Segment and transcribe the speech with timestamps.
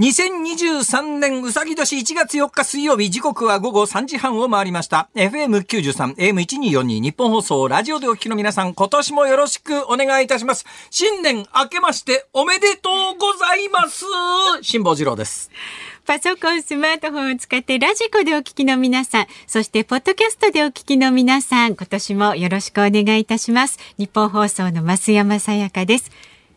[0.00, 5.10] 2023年うさぎ年1月4日水曜日時刻は午後3時半を回りました。
[5.14, 10.64] FM93、AM1242 日本放送ラジオでお聞きの皆さん今年もよろしくお願いいたします。
[10.88, 14.06] 新年明けましておめでとうございます
[14.62, 15.50] 辛坊治郎です。
[16.06, 23.78] パソコン、スマートフォンを使ってラジコでお聞きの皆さん、そしてポッドキャストでお聞きの皆さん、今年もよろしくお願いいたします。
[23.98, 26.10] 日本放送の増山さやかです。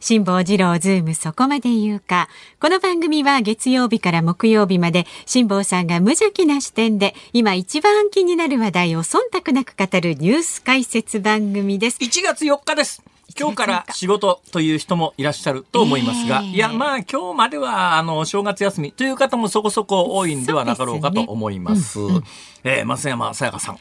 [0.03, 2.27] 辛坊治郎ズームそこまで言うか。
[2.59, 11.99] この番組は月曜日から木曜日まで辛坊さんが無邪気な視点で今一番気になる話題を忖度なく語るニュース解説番組です。
[12.01, 13.01] 1月4日です。
[13.39, 21.93] 今日から仕事という人もいらっしゃると思いますが、えー、いや、まあ今日まではあの正月休みという方もそこそこ多いんではなかろうかと思います。
[21.93, 22.23] すねうんうん、
[22.65, 23.79] えー、増山さやかさん。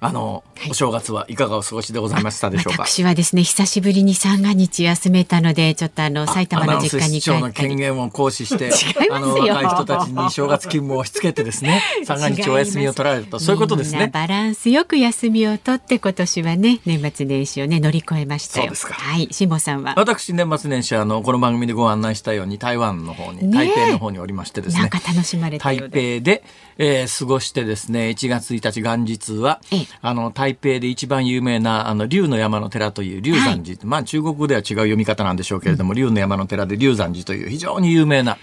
[0.00, 2.86] あの、はい、お正月はいかがお過ごしでございましたでしょうか？
[2.86, 8.70] 私はですね、久しぶりに三が日休めたので、ちょっとあの埼玉の実家に帰ったの権限を行使して、
[9.10, 14.08] あの若い人たちに正月勤務を押し付けてですね、 三が日お休みを取られたそういうことですね。
[14.12, 18.94] バランスよく休みを取って今年はね、年末年始をね乗り越えましたそうですか。
[18.94, 19.94] はい、辛坊さんは？
[19.96, 24.82] 私年末年始あのこの番組でご案内したように台湾の方に、台北の方におりましてですね。
[24.82, 26.44] なんか楽しまれた台北で、
[26.78, 29.60] えー、過ごしてですね、1月1日元日は、
[30.00, 38.38] あの台北で一番有名な、あの、竜の山の寺という竜山寺、はい、まあ中国では違う読み方なんでしょうけれども、竜、うん、の山の寺で竜山寺という非常に有名な、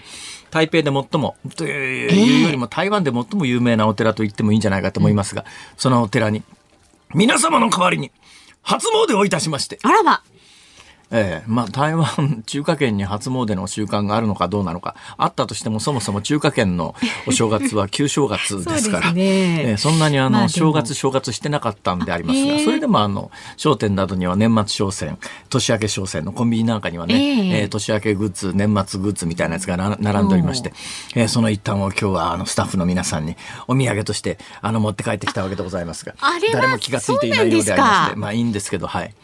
[0.50, 5.44] 台北で最も、というよりも台湾で最も有名なお寺と言ってもいいんじゃないかと思いますが、
[5.76, 6.42] そのお寺に、
[7.14, 8.10] 皆様の代わりに、
[8.62, 9.78] 初詣をいたしまして。
[9.82, 10.22] あらま。
[11.12, 11.44] ええ。
[11.46, 16.96] まあ、台湾、中華圏に初詣の習慣があるのかどうなのか、あったとしても、そもそも中華圏の
[17.28, 19.22] お正月は旧正月ですから、 そね。
[19.22, 25.16] ええ、そんなにあの、正月、正月してなかったんでありますが、それでもあの、商店などには年末商戦、
[25.48, 27.68] 年明け商戦のコンビニなんかにはね、ええ。
[27.68, 30.72] 年明けグッズ、年末グッズみたいなやつが並んでおりまして、
[31.14, 33.36] ええ、その一端を今日はあの、スタッフの皆さんに
[33.68, 36.14] お土産として、あの、持って帰ってきたわけでございますが、
[36.52, 39.14] 誰も気がついていないようでありまして、まあいいんですけど、はい。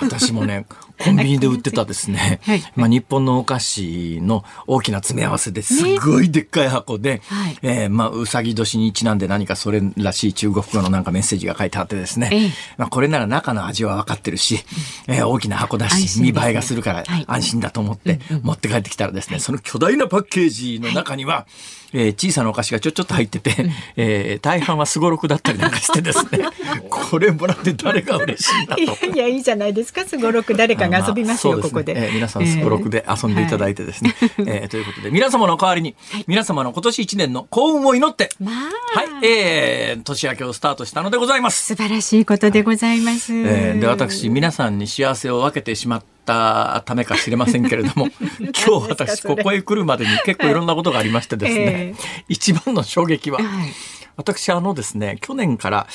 [0.00, 0.64] 私もね、
[0.98, 7.22] コンビニで売ってたですね、はい、まあ、日本のお菓子の大きな詰め合わせですごいでっかい箱で、ね、
[7.62, 14.58] えー、まあ、うさぎ年にちなんで何かそれらしい中国語のなんかメッセージが書いてあってですね、えー、まあ、これなら中の味は分かってるし、
[15.06, 21.46] えー、大きな箱だし、見栄えがするから安心だと思って持って帰ってきたらですね、その巨大なパッケージの中には、
[21.92, 26.44] えー、小さなお菓子がちょちょっと入ってて、えー、大半はすごろくだったりなんかしてですね、
[26.90, 28.82] これもらって誰が嬉しいんだと。
[28.82, 32.14] いや、いいじゃないですか、すごろく誰かが遊びますよ、まあすね、ここで、えー。
[32.14, 34.14] 皆さんすごろくで遊んでいただいてですね。
[34.18, 35.94] はい、えー、ということで、皆様の代わりに、
[36.26, 41.74] 皆様の今年一年の幸運を祈って、まあ、はい、えー、年明けをスタートしたのでございます。
[41.74, 43.32] 素晴らしいことでございます。
[43.32, 53.72] はい、えー、で、私、皆さんに幸せを分けてしまったためか知れませんけれども 今日私ここへ来るまでに結構いろんなことがありましてですね、えー、一番の衝撃は、はい、
[54.18, 55.86] 私あのですね去年から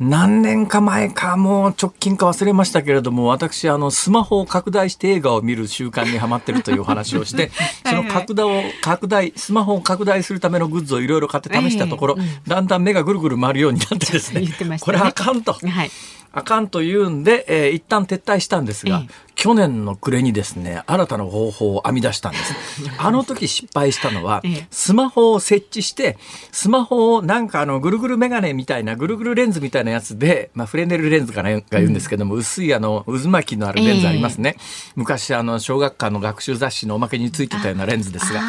[0.00, 7.52] 何年か前かもう直近か忘れましたけれども私あのスマホを拡大して映画を見る習慣にはまってるというお話をして
[7.86, 12.16] その拡大を拡大スマホを拡大するためのグッズをいろいろ買って試したところ、
[12.46, 15.52] だんだん目がぐるぐる回るようになってですねね、これあかんと。
[15.52, 15.90] はい
[16.32, 22.54] あかんというんで、えー、一旦撤退したんですが、ええ、去年の暮れにですね、新たな方法を編み出したんです。
[22.98, 26.18] あの時失敗したのは、え、スマホを設置して、
[26.52, 34.56] スマホをなんかあの、ぐるぐるメガネみたいな、ぐるぐるレンズみたいなやつで、まあ、フレネルレンズかなが言うんですけども、うん、薄いあの、渦巻きのあるレンズありますね。
[34.96, 38.42] 昔あの、小学館の学習雑誌のおまけについてたようなレンズですが、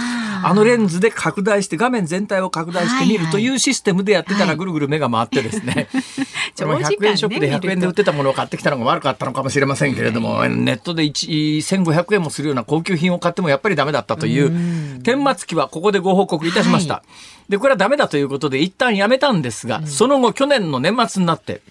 [0.44, 5.88] あのレンズで拡大して画面全体を拡大してみるというシステムでやってたらぐるぐる目が回ってですね、
[6.56, 17.04] 100円ショップで100円で売ってたものを買ってきたのが悪かったのかもしれませんけれども、ネットで1500円もするような高級品を買ってもやっぱりダメだったという、顛末期はここでご報告いたしました。
[17.50, 21.62] で、これはダメだということで一旦やめたんですが、その後去年の年末になって、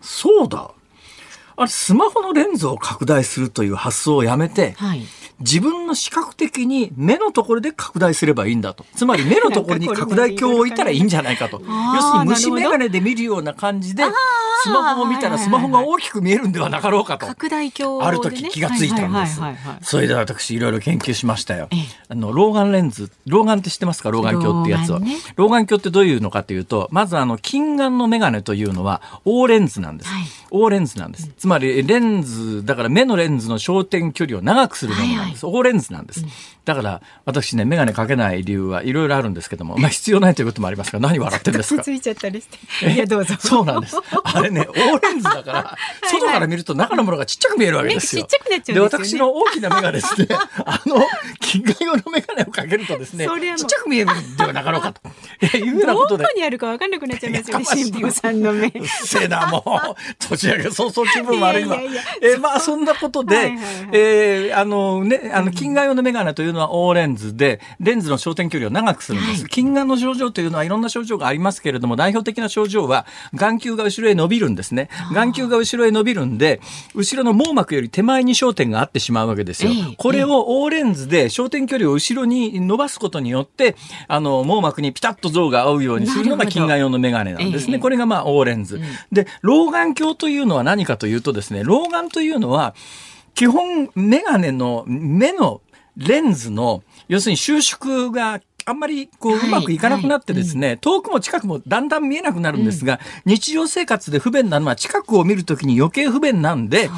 [0.00, 0.70] そうだ。
[1.56, 5.04] あれ、スマホのレンズを拡大するという発想をやめて、はい、
[5.40, 8.84] 自分の視覚的に目のところで拡大すればいいんだと。
[8.96, 11.62] つまり目のところに拡大鏡を置いたらいいんじゃないかと。
[11.94, 14.02] 要するに虫眼鏡で見るような感じで、
[14.62, 17.26] スマホを見たらスマホが大きく見えるんではなかろうかと。
[17.26, 19.40] 拡大鏡、ある時気がついたんです。
[19.82, 21.68] それで私いろいろ研究しましたよ。
[22.08, 24.10] あの、老眼レンズ、老眼って知ってますか？
[24.10, 25.00] 老眼鏡ってやつは。
[25.36, 30.10] 老眼鏡ってどういうのかというと、まずあの、近眼の眼鏡というのは、大レンズなんです。
[30.50, 31.30] 大レンズなんです。
[31.38, 35.27] つまりレンズ、だから目のレンズの焦点距離を長くするものなんです。
[35.28, 35.46] なんです。
[35.46, 36.24] はい、オーレンズなんです。
[36.68, 41.82] だから私ね眼鏡かけない理由はいろいろあるんですけども、まあ必要ないということもありますが何笑ってるんですか？
[41.82, 42.92] ついちゃったりして。
[42.92, 43.36] いやどうぞ。
[43.38, 43.96] そうなんです。
[44.22, 45.76] あれねオーレンズだから
[46.10, 48.24] 外から見ると中のものがちっちゃく見えるわけですよ。
[48.24, 50.28] ちっちゃくなっちゃうんでね、で私の大きな目がですね
[50.66, 51.00] あの
[51.40, 55.00] 金眼用の眼鏡をかけるとですねちっちゃく見えるんではなかろうかと
[55.56, 56.24] いうようなことで。
[56.24, 58.70] どこにあるか分かんなくなっちゃいますよね新聞さんの目。
[58.86, 59.96] せえなもう
[60.28, 61.76] 年明け早々気分悪いわ。
[61.76, 61.88] い
[62.20, 69.42] えー、まあそんなことで、はいはいはい、えー、あのねあの近眼用の眼鏡というのはオーレンズでレンズの焦点距離を長くするんです。
[69.42, 74.88] はい、近眼の症状というのはいろんな症状がありますけれども代表的な症状は眼球が後ろへ伸びるんですね。
[75.12, 76.60] 眼球が後ろへ伸びるんで
[76.94, 79.70] 後ろの網膜より手前に焦点があってしまうわけですよ。
[79.96, 83.76] これをオーレンズで焦点距離を後ろに伸ばすことによって
[84.08, 87.78] あの網膜にピタッと像が合うようにするのが近眼用の眼鏡なんですね。
[87.78, 88.80] これがまあオーレンズ。
[89.12, 92.74] で老眼鏡というのは何かというとですね老眼というのは
[93.34, 95.60] 基本眼鏡の目の
[95.98, 100.70] レンズの要するに収縮があんまりこううまくいかなくなってですね、はい。
[100.72, 106.90] はい、遠くも近くもだんだん見えなくなるんですが、うん、日常生活で不便なのは近くを見るときに余計不便なんで、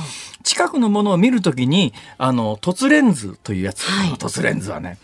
[0.43, 4.99] 近くのものを見るときに、あの、凸レンズというやつ、はい、凸レンズはね、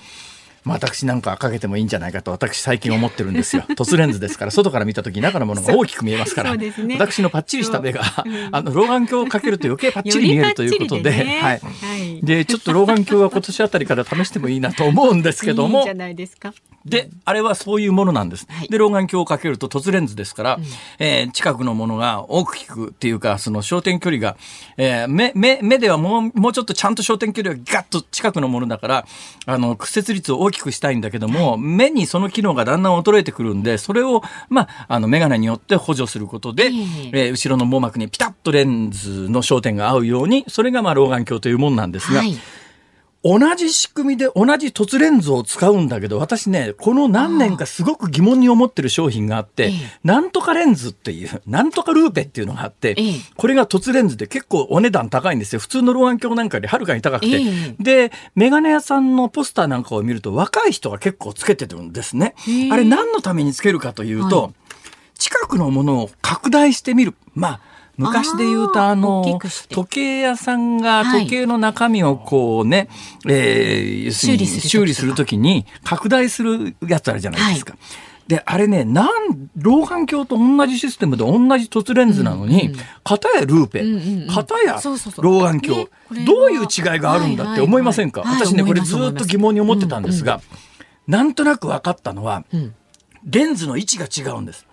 [0.67, 3.65] 私なんかかけてもいいんじゃないかと私最近思ってるんですよ。
[3.77, 8.03] 凸レンズですから外から見た時中のものが大きく見えますから、ね、私のパッチリした目が、
[8.53, 15.81] あの老眼鏡をかけると余計パッチリ見えるということで、でね、はい、はい、でちょっと老眼鏡は今年あたりから試してもいいなと思うんですけども。
[15.81, 16.53] いいじゃないですか。
[16.87, 18.47] で、あれはそういうものなんです。
[18.49, 20.65] はい、で、老眼鏡をかけると凸レンズですから、うん、
[20.99, 24.37] えー、近くのものが大きくっていうか、その焦点距離が、
[24.77, 29.06] えー、目、目、目ではもう、もうちょっとちゃんと焦点距離がガッと近くのものだから、
[29.47, 42.37] あの、屈折率を大きくしたいんだけども、はい、目にその機能がだんだん衰えてくるんで、それを、まあ、あの、メガネによって補助することで、えー、えー、後ろの網膜にピタッとレンズの焦点が合うように、それがまあ、老眼鏡というものなんですが、はい
[43.26, 49.73] 同じ仕組みで同じ凸レンズを使うんだけど、私ね、この何年かすごく疑問に思ってる商品があって、
[50.05, 52.96] なんとかレンズっていう、 なんとかルーペっていうのがあって、
[53.37, 55.58] これが凸レンズで結構お値段高いんですよ。
[55.58, 57.43] 普通の老眼鏡なんかよりはるかに高くて。
[57.81, 62.34] で、メガネ屋さんのポスターなんかを見ると若い人が結構つけてるんですね。
[62.70, 64.52] あれ何のためにつけるかというと、
[65.19, 67.14] 近くのものを拡大してみる。
[67.34, 67.61] まあ、
[67.96, 69.25] 昔で言うとあの
[69.69, 72.88] 時計屋さんが時計の中身をこうね、
[73.25, 77.72] はい、えー、修理する修理するときに拡大するやつあるじゃないですか。
[77.72, 77.81] はい。
[78.28, 83.84] で、あれね、なん、老眼鏡と同じシステムで同じ凸レンズなのに、片、やルーペ、
[84.32, 84.81] 片や
[85.19, 85.88] 老眼鏡、
[86.26, 90.40] どういう違いがあるんだって思いませんか、私ね、これずっと疑問に思ってたんですが、
[91.06, 92.44] なんとなく分かったのは、
[93.25, 94.66] レンズの位置が違うんです。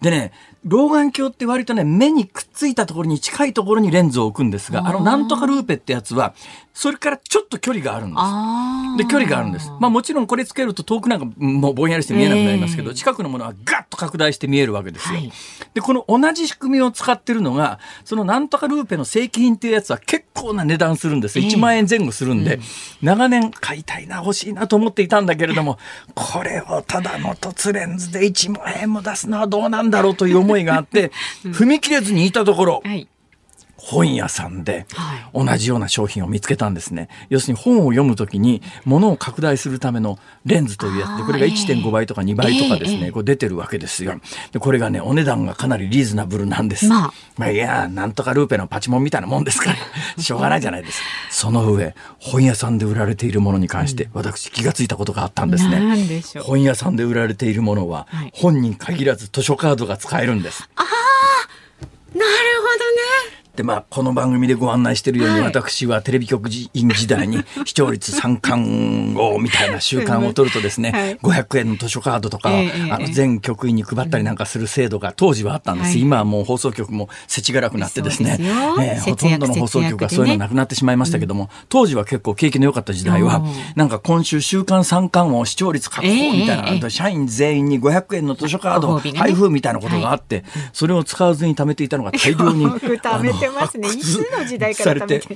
[0.00, 0.32] でね、
[0.64, 6.34] 老眼鏡って割とね、目にくっついたところに近いところにレンズを置くんですが、あの、なんとかルーペってやつは、
[6.74, 9.06] それからちょっと距離があるんです。
[9.06, 9.70] で、距離があるんです。
[9.78, 15.18] まあもちろんこれつけると遠くなんかもうぼんやりして見えなくなりますけど、えー、近くのものはガッと拡大して見えるわけですよ。
[15.18, 15.32] はい、
[15.74, 21.38] で、この同じ仕組みを使ってるのが、そのなんとかルーペの正規品っていうやつは結構な値段するんです。
[21.38, 22.62] 1万円前後するんで、うん、
[23.02, 25.78] 長年買いたいな、欲しいなと思っていたんだけれども、
[26.14, 31.12] これをただの凸レンズで1万円も出すのはどうなんだろうという思いがあって、
[31.44, 33.06] 踏み切れずにいたところ、はい
[33.84, 34.86] 本屋さんで
[35.34, 37.08] 同じような商品を見つけたんですね。
[37.30, 44.20] 要するに本を読むときに物を拡大するためのレンズというやつで、これが1.5倍とか2倍とかですね、これ出てるわけですよ。
[44.52, 46.86] で、これがね、お値段がかなりリーズナブルなんです。
[46.86, 49.76] まあ、まあ、いや、なんとかルーペのパチモンみたいなもんですから、
[50.22, 51.06] しょうがないじゃないですか。
[51.30, 56.12] その上、本屋さんで売られているものに関して、私気がついたことがあったんですね。
[56.42, 60.68] 本屋さんで売られているものは、本に限らず図書カードが使えるんです。
[60.76, 60.84] ああ
[62.14, 62.26] なる
[62.60, 63.41] ほどね。
[63.56, 75.90] で、まあ、この番組でご案内しているように、はい、私はテレビ局員時代に 視聴率三冠王みたいな習慣を取るとですね、はい、500円の図書カードとか、えー、あの全局員に配ったりなんかする制度が当時はあったんです。
[75.90, 83.44] はい、今はもう放送局も世知辛くなってですね、えー、ほとんどの放送局はそういうのなくなってしまいましたけども、ね、当時は結構景気の良かった時代は、
[83.76, 90.42] なんか今週週間三冠王視聴率確保みたいな、えー、社員全員に500円の図書カード配布みたいなことがあって、
[90.72, 92.62] それを使わずに貯めていたのが大量に。
[93.42, 93.88] てますね。
[93.88, 95.06] いつの時代から。
[95.06, 95.30] だけど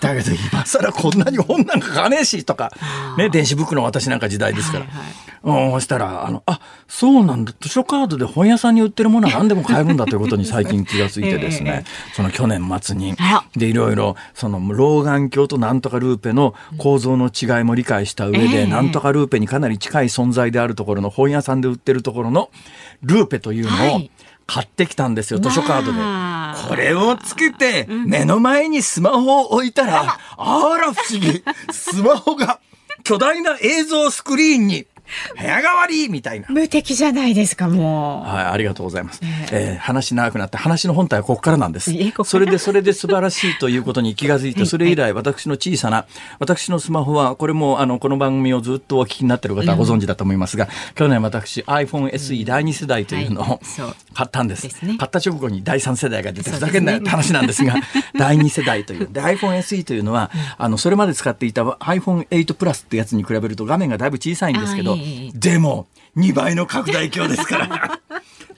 [0.00, 2.72] 今更こんなに本なんか買わねえしとか、
[3.16, 4.84] ね、電子袋私なんか時代ですから。
[4.84, 4.94] はい
[5.42, 7.52] はい、うん、したら、あの、あ、そうなんだ。
[7.60, 13.14] 図書カードで本屋さんに売ってるものは何でも買えるんだということに最近気がついてですね、 えー、その去年末に、
[13.56, 22.50] で、いろいろ、その老眼鏡となんとかルーペの構造の違いも理解した上で、えー、なんとかルーペにかなり近い存在であるところの本屋さんで売ってるところの
[23.02, 24.10] ルーペというのを、はい。
[24.44, 25.98] 買ってきたんですよ図書カードで
[26.68, 31.42] これをつけて、目の前にスマホを置いたら、あら不思議。
[31.70, 32.60] スマホが
[33.04, 34.86] 巨大な映像スクリーンに
[35.38, 36.46] 部屋代わりみたいな。
[36.48, 38.28] 無敵じゃないですか、もう。
[38.28, 39.20] はい、ありがとうございます。
[39.52, 41.92] えー、話長くなって、話の本体はここからなんです。
[42.24, 46.06] それで、それで素晴らしいということに気が付いて、それ以来、私の小さな、
[46.38, 53.60] 私のスマホは、これも、あの、この番組をずっとお聞きになっている方はご存知だと思いますが、去年私、iPhone SE 第2世代というのを
[54.14, 54.68] 買ったんです。
[54.68, 57.74] 買った直後に第3世代が出て、ふざけんなよって話なんですが、
[58.18, 59.08] 第2世代という。
[59.10, 64.91] で、iPhone SE というのは、あの、それまで使っていた iPhone8 プラスってやつに比べると画面がだいぶ小さいんですけど、
[65.34, 68.00] でも2倍の拡大鏡ですから。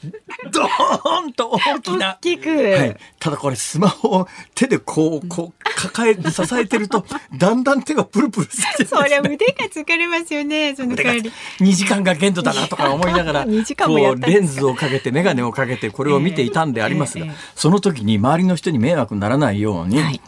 [0.50, 2.18] ドーンと大きな。
[2.20, 2.50] 大きく。
[2.50, 2.96] はい。
[3.18, 7.04] ただこれスマホを手でこう、こう、抱え、支えてると、
[7.36, 11.32] だんだん手がプルプルして、ね、それ腕が疲れますよね、その代わり。
[11.60, 20.20] 2時間が限度だなとか思いながら、 2時間もこう、レンズをかけて、眼鏡をかけて、これを見ていたんでありますが、えーえー、その時に周りの人に迷惑にならないように、はい、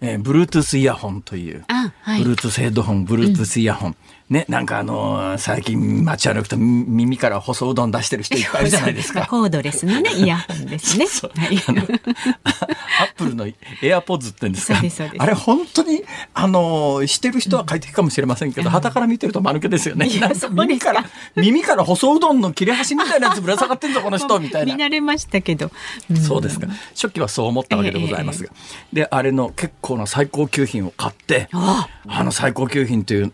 [0.00, 3.96] えー、Bluetooth イヤホンという、はい、Bluetooth ヘッドホン、Bluetooth イヤホン、うん
[4.32, 9.26] ね、なんかあのー、最近街歩くと耳から細うどん出してる人いっぱいいるじゃないですか。
[9.26, 11.04] コードレスのね、 イヤホンですね。
[11.04, 13.46] はい、アップルの
[13.82, 14.80] エアポッズってんですか。
[15.18, 20.08] あれ本当に、あのー、してる人は快適かもしれませんけど、は、う、た、から見てると間抜けですよね。
[20.50, 21.04] 耳から、
[21.36, 24.74] 耳から細うどんの切れ端みたいなやつ ぶら下がってんぞ、この人、みたいな。
[24.74, 25.70] 見慣れましたけど。
[26.10, 26.68] うん、そうですか。
[26.94, 28.50] 初期はそう思ったわけでございますが。
[28.52, 31.88] えー、で、あれの結構な最高級品を買って、あ
[32.24, 33.32] の最高級品という、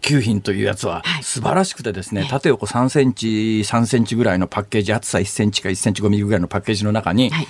[0.00, 3.26] 級品というやつは、素晴らしくてですね、縦横3センチ、
[3.64, 7.46] 3センチぐらいのパッケージ、厚さ1センチか1センチ5ミリぐらいのパッケージの中に、はい、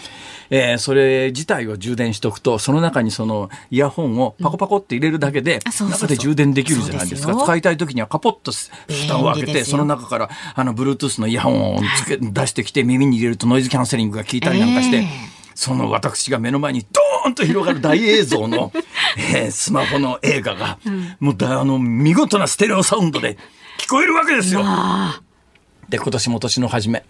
[0.51, 7.35] えー、それ自体を充電しておくと、その中にそのイヤホンをパコパコって入れるだけで、うん、中で充電できるじゃないですか。
[7.35, 18.73] す使いたい時にはカポッと蓋を開けて、その中からあの Bluetooth のイヤホンをつけ出してきて耳に入れるとノイズキャンセリングが効いたりなんかして、えーその私が目の前にドーンと広がる大映像の、
[19.17, 23.37] えー、スマホの映画が、うん、もうだあの見事なステレオサウンドで
[23.79, 24.65] 聞こえるわけですよ。
[25.93, 27.05] で、今年も年の初め、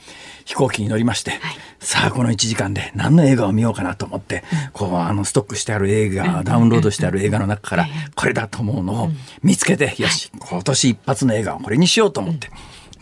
[0.45, 1.41] 飛行機に乗りまして、はい、
[1.79, 9.11] さあ、この1時間で何の映画を見ようかなと思って、うん、こう、あの、ストックしてある映画、うん、ダウンロードしてある映画の中から、これだと思うのを
[9.43, 12.51] 見つけて、よし、今年一発の映画をこれにしようと思って、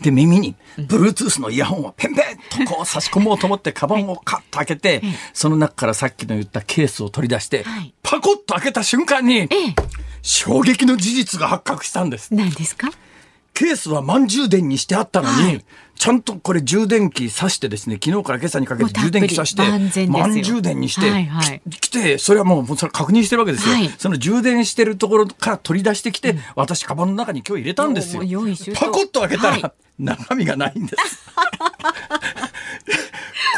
[0.01, 2.21] で、耳に、Bluetooth のイヤホンをペンペ
[2.61, 5.01] ンとこう差し込もうと思って、カバンをカッと開けて、
[5.33, 7.63] その中からさっきの言ったケースを取り出して、
[8.03, 9.47] パコッと開けた瞬間に、
[10.21, 12.33] 衝撃の事実が発覚したんです。
[12.33, 12.89] 何ですか？
[13.53, 15.65] ケースは満充電にしてあったのに、はい、
[15.95, 19.61] ちゃんとこれ充電器挿してですね、昨日から今朝にかけて充電器挿して、
[20.07, 28.23] 満充電にして、はいはい、来て、それはもうそれ確認してるわけですよ、はい、その充電してるところから取り出してきて、うん、私、カバンの中に今日入れたんですよ。
[28.75, 31.21] パコッと開けたら、中身がないんです。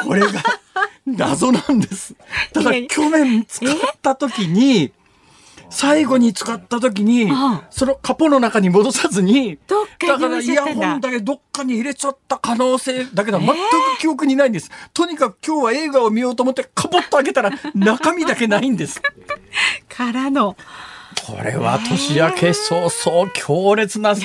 [0.05, 0.27] これが
[1.05, 2.15] 謎なんです。
[2.51, 4.91] ただ去年使った時に、
[5.73, 7.27] 最後に使った時に、
[7.71, 9.57] そのカポの中に戻さずに、
[10.07, 13.53] だからイヤホンだけどっかに入れちゃった可能性だけど、全く
[13.99, 14.69] 記憶にないんです。
[14.93, 19.01] とにかく今日は映画を見ようと思ってカポッと開けたら中身だけないんです。
[19.89, 20.55] からの。
[21.25, 24.15] これは年明け早々強烈な、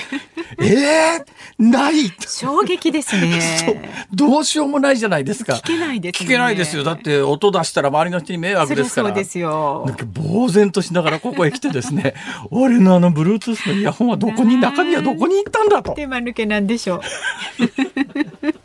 [0.61, 5.54] ええー、ない衝撃ですね どうしようもないじゃないですか。
[5.54, 6.85] 聞けないです、ね、聞けないですよ。
[6.85, 9.09] だって音出したら周りの人に迷惑ですから。
[9.09, 9.87] そうですよ。
[10.16, 12.14] 呆然としながらここへ来てですね、
[12.50, 15.92] 俺のあの Bluetooth のイヤホンはどこに、中身はどこに行ったんだと。
[15.92, 17.00] 手間抜けなんでしょう。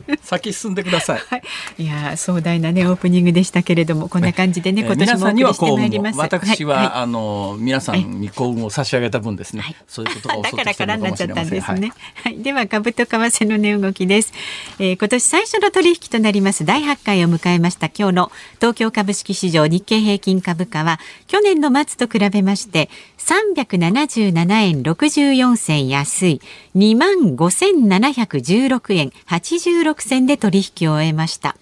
[0.22, 1.20] 先進んでください。
[1.30, 1.44] はい、
[1.78, 6.20] いや壮大なねオープニングでしたけれどもこんな感じでね、今年もお送りしてまいります。
[6.20, 11.92] 私は、はい、あの皆さんに幸運を差し上げた分ですね、はい、そういうことが だからからになっちゃったんですね。
[12.24, 14.34] はい、では株と為替の値動きです、
[14.80, 14.98] えー。
[14.98, 26.42] 今年最初の取引となります第8回を迎えました今日の東京株式市場日経平均株価は去年の末と比べまして377円64銭安い
[26.76, 31.56] 2万5716円86銭で取引を終えました。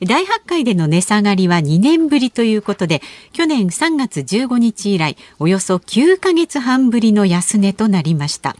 [0.00, 3.00] 大発会での値下がりは2年ぶりということで、
[3.32, 8.56] 去年3月15日以来、およそ9ヶ月半ぶりの安値となりました。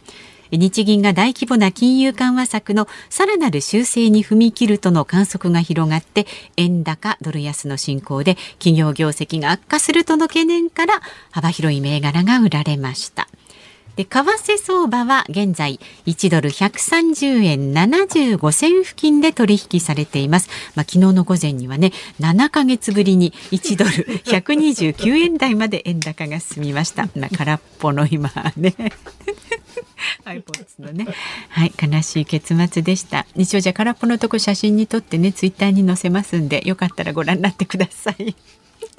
[0.50, 6.26] 日銀が大規模な金融緩和策のさらなる修正に踏み切るとの観測が広がって
[6.56, 11.00] 円高ドル安の進行で企業業績が悪化するとの懸念から
[11.30, 13.28] 幅広い銘柄が売られました。
[13.96, 20.48] で為替相場は現在1ドル130円75銭付近で取引されています。
[20.74, 23.90] まあ、昨日の午前にはね7ヶ月ぶりに1ドル
[24.24, 27.08] 129円台まで円高が進みました。
[27.14, 28.74] な空っぽの今ね
[30.24, 31.06] AirPods のね
[31.48, 38.34] はい悲しい結末でした一応じゃ空っぽのとこ写真に撮ってねツイッターに載せますんでよかったらご覧になってください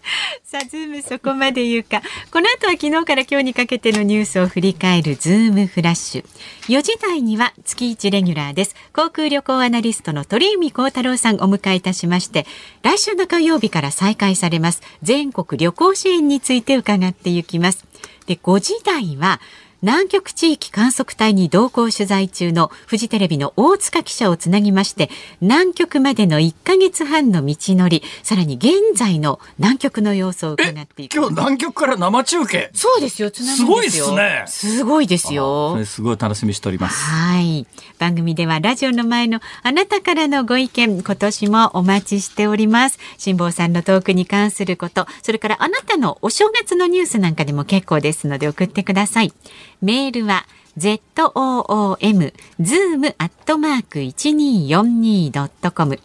[0.44, 2.02] さあ、ズームそこまで言うか。
[2.32, 6.26] この後は昨日から今日にかけてのニュースを振り返るズームフラッシュ。
[6.68, 8.76] 4時台には月1レギュラーです。
[8.94, 12.46] 航空旅行アナリストの鳥海高太郎さんお迎えいたしまして、
[12.82, 17.86] 来週の火曜日から再開されます全国旅行支援について伺っていきます。
[18.28, 19.40] で、5時台は
[19.86, 25.12] 南極地域観測隊に同行取材中のフジテレビの大塚記者をつなぎまして
[25.42, 31.13] 南極までの1ヶ月半の道のりさらに現在の南極の様子を伺っていく。
[31.13, 32.72] 今日南極から生中継？
[32.74, 34.46] そうですよすごいですね。
[34.48, 35.77] すごいですよ。
[35.86, 37.06] すごい楽しみしております。
[37.06, 37.68] はい。
[38.00, 42.98] 番組ではラジオの前のあなたからのご意見今年もお待ちしております。
[43.20, 49.34] 辛坊さんのトークに関することそれからあなたのお正月のニュースなんかでも結構ですので送ってください
[49.82, 50.46] メールは
[50.77, 56.00] zoom zoom アットマーク 1242.com、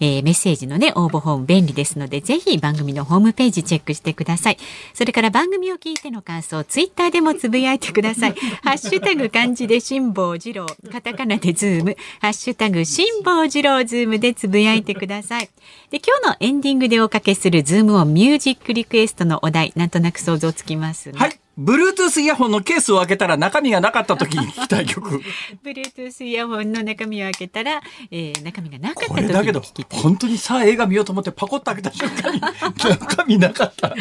[0.00, 4.58] えー、メッセージのね応募フォーム便利ですのでぜひ番組のホームページチェックしてください。
[4.92, 8.34] それから番組を聞いての感想ツイッターでもつぶやいてください。
[8.62, 10.66] ハッシュタグ漢字で辛坊治郎。
[10.92, 11.96] カタカナでズーム。
[12.20, 15.48] ハッシュタグ辛坊治郎ズームでつぶやいてください。
[15.90, 25.20] で今日のエンディングでおかけするズームオンミュージックリクエストのお題なんとなく想像つきます、ね、はいブルートゥースイヤホンのケースを開けたら中身がなかった時に聞きたい曲。
[25.62, 30.00] ブルートゥースイヤホンの中身を開けたら、えー、中身がなかった時に聞きたい。
[30.00, 32.40] 本当にさあ映画見ようと思ってパコッと開けた瞬間に
[32.98, 33.94] 中身なかった。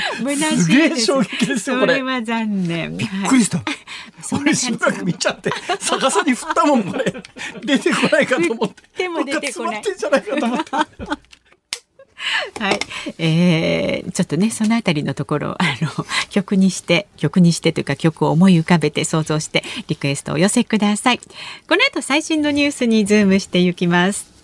[0.58, 1.96] すげえ衝撃ですよこれ。
[1.96, 2.98] それは残念。
[2.98, 3.62] びっくりした。
[4.32, 5.51] 俺しばらく見ちゃって
[5.82, 7.13] 逆さに振ったもんこれ
[7.66, 8.84] 出てこないかと思って。
[9.04, 9.84] でも出てこない。
[9.84, 10.72] じゃないかと思って。
[12.59, 12.79] はい、
[13.17, 21.19] えー、ちょっとねそのあたりのところあの 曲にして曲にしてというか曲を思い浮かべて想像してリクエストをお寄せください。
[21.19, 24.39] この後最新のニュースにズームしていきます。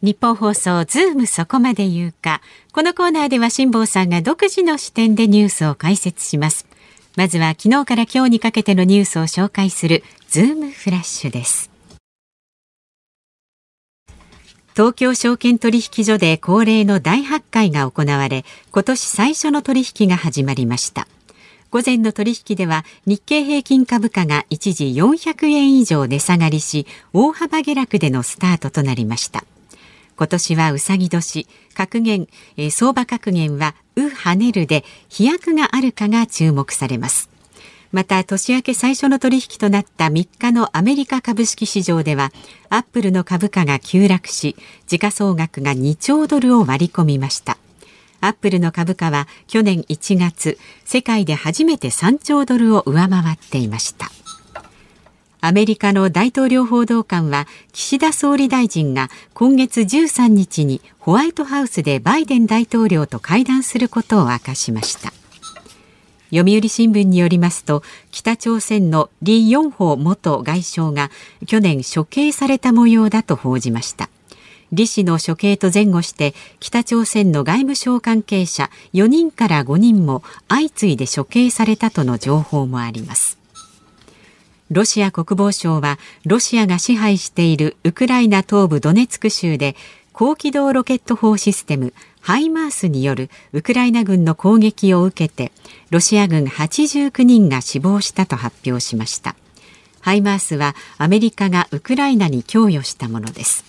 [0.00, 2.40] ニッポン放送ズームそこまで言うか。
[2.72, 6.66] このコーナーでは辛坊さんが独自の視点でニュースを解説します。
[7.16, 11.77] まずは昨日から今日にかけてのニュースを紹介するズームフラッシュです。
[14.78, 21.08] 東京証券取引所で恒例の大発会が行われ今年最初の取引が始まりました。
[21.72, 29.42] 午前の取引では日経平均株価が一時400円以上値下がりし大幅下落でのスタートとなりました。
[30.16, 31.48] 今年はうさぎ年。
[31.74, 37.28] 格言え、相場格言はう跳ねるで飛躍があるかが注目されます。
[37.90, 42.32] また年明け最初の取引となった3日のアメリカ株式市場では
[42.68, 47.56] アップルの株価が急落し時価総額が2兆ドルを割り込みました。
[48.20, 54.10] アップルの株価は去年1月世界で初めて3兆ドルを上回っていました。
[55.40, 65.12] アメリカの大統領報道官は岸田総理大臣が今月13日にホワイトハウスでバイデン大統領と会談することを明かしました。
[66.30, 71.10] 読売新聞によりますと北朝鮮のリ・ヨンホ元外相が
[71.46, 74.08] 去年処刑された模様だと報じました。
[74.70, 83.38] 李氏の処刑と前後して北朝鮮の外務省関係者4人から5人も相次いで処刑されたとの情報もあります。
[84.70, 89.74] ロシア国防省はロシアが支配しているウクライナ東部ドネツク州で
[90.12, 95.52] 高機動ロケット砲システムハイマースによるウクライナ軍の攻撃を受けて
[95.90, 99.34] ロシア軍89人が死亡したと発表しました。
[100.00, 103.64] ハイマースはアメリカがウクライナに供与したものです。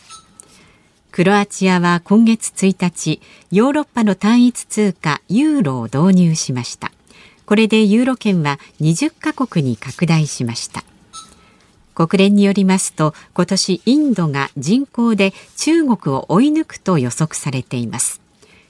[1.12, 3.20] クロアチアは今月1日
[3.52, 6.92] ヨーロッパの単一通貨ユーロを導入しました。
[7.46, 10.84] これでユーロ圏は20カ国に拡大しました。
[11.96, 18.22] 国連によりますと今年インドが人口で中国を追い抜くと予測されています。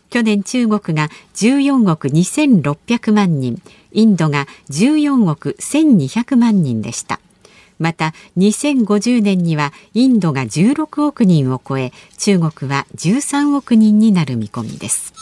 [0.10, 7.20] 去年中国が14億2600万人インドが14億1200万人でした。
[7.80, 15.14] また2050年にはインドが16億人を超え中国は13億人になる見込みです。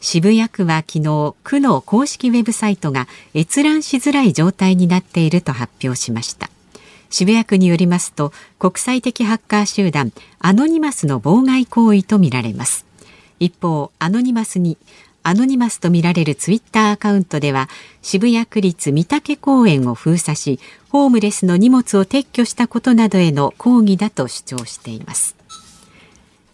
[0.00, 6.50] 渋谷区は昨日区の公式ウェブサイトが閲覧しづらい状態になっていると発表しました。
[7.08, 12.84] 渋谷区によりますと国際的ハッカー集団アノニマスの妨害行為とみられます。
[13.44, 14.78] 一方アノニマスに
[15.22, 17.68] アノニマスとみられるツイッターアカウントでは
[18.02, 25.36] 渋谷区立御嶽公園を封鎖しホームレスの荷物を撤去したことなどへの抗議だと主張しています。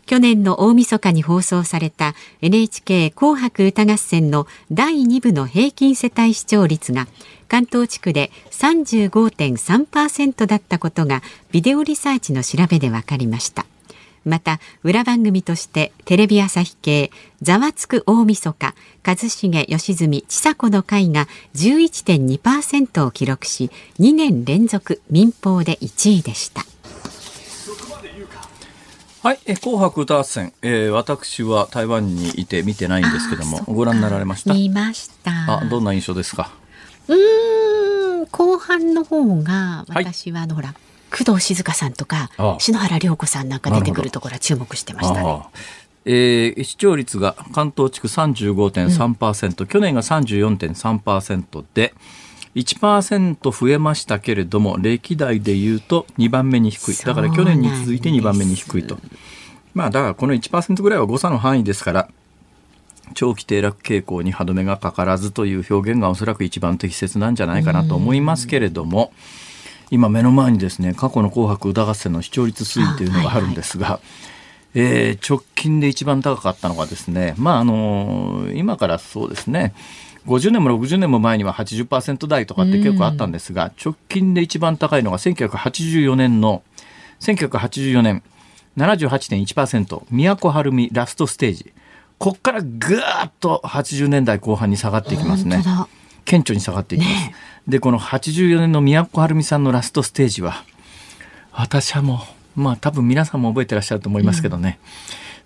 [0.07, 7.07] 去年の大晦日に放送された NHK 紅白歌合戦の第2部の平均世帯視聴率が
[7.46, 11.22] 関東地区で35.3%だったことが
[11.53, 13.66] ビデオリサーチの調べで分かりました。
[14.24, 17.11] また裏番組としてテレビ朝日系
[17.42, 18.74] ざわつく大晦日
[19.06, 26.64] 一茂吉住千佐子の会が11.2%を記録し2年連続民放で1位でした。
[29.22, 34.54] はい、え紅白歌合戦、えー、私は台湾にいて見てないんですけどもご覧になられました？
[34.54, 35.59] 見ました。
[35.59, 36.50] あどんな印象ですか？
[37.09, 37.14] う
[38.22, 40.74] ん後半の方が私はあの、はい、ほら
[41.11, 45.42] 工藤静香さんとか篠原涼子さんなんか出てくるところは注目してましたね。
[46.07, 51.92] えー、視聴率が関東地区35.3%、うん、去年が34.3%で
[52.55, 56.96] 1%増えましたけれども歴代でいうと2番目に低い。
[57.05, 58.99] だから去年に続いて2番目に低いと。
[59.75, 62.09] まあだからこの1%ぐらいは誤差の範囲ですから
[63.14, 69.12] 長期低落傾向に歯止めがかからずという表現がおそらく一番適切なんじゃないかなと思いますけれども、
[69.90, 74.03] 今目の前にですね過去の「紅白歌合戦」の視聴率推移というのがあるんですが、はいはい、
[74.74, 79.74] えー、直近で一番高かったのがですねまああの今からそうですね
[80.26, 86.62] 50年も60年も前には80%台とかって結構あったんですが、直近で一番高いのが1984年の
[87.20, 88.22] 1984年
[88.76, 91.72] 78.1%都はるみラストステージ。
[92.18, 95.62] こっからぐーっと80年代後半に下がっていきますね。
[96.30, 97.14] 顕著に下がっていきます。
[97.16, 97.34] ね、
[97.66, 100.64] でこの84年の都はるみさんのラストステージは
[101.52, 102.22] 私はも
[102.56, 104.78] うまあ多分皆さんも覚えてらっしゃると思いますけどね。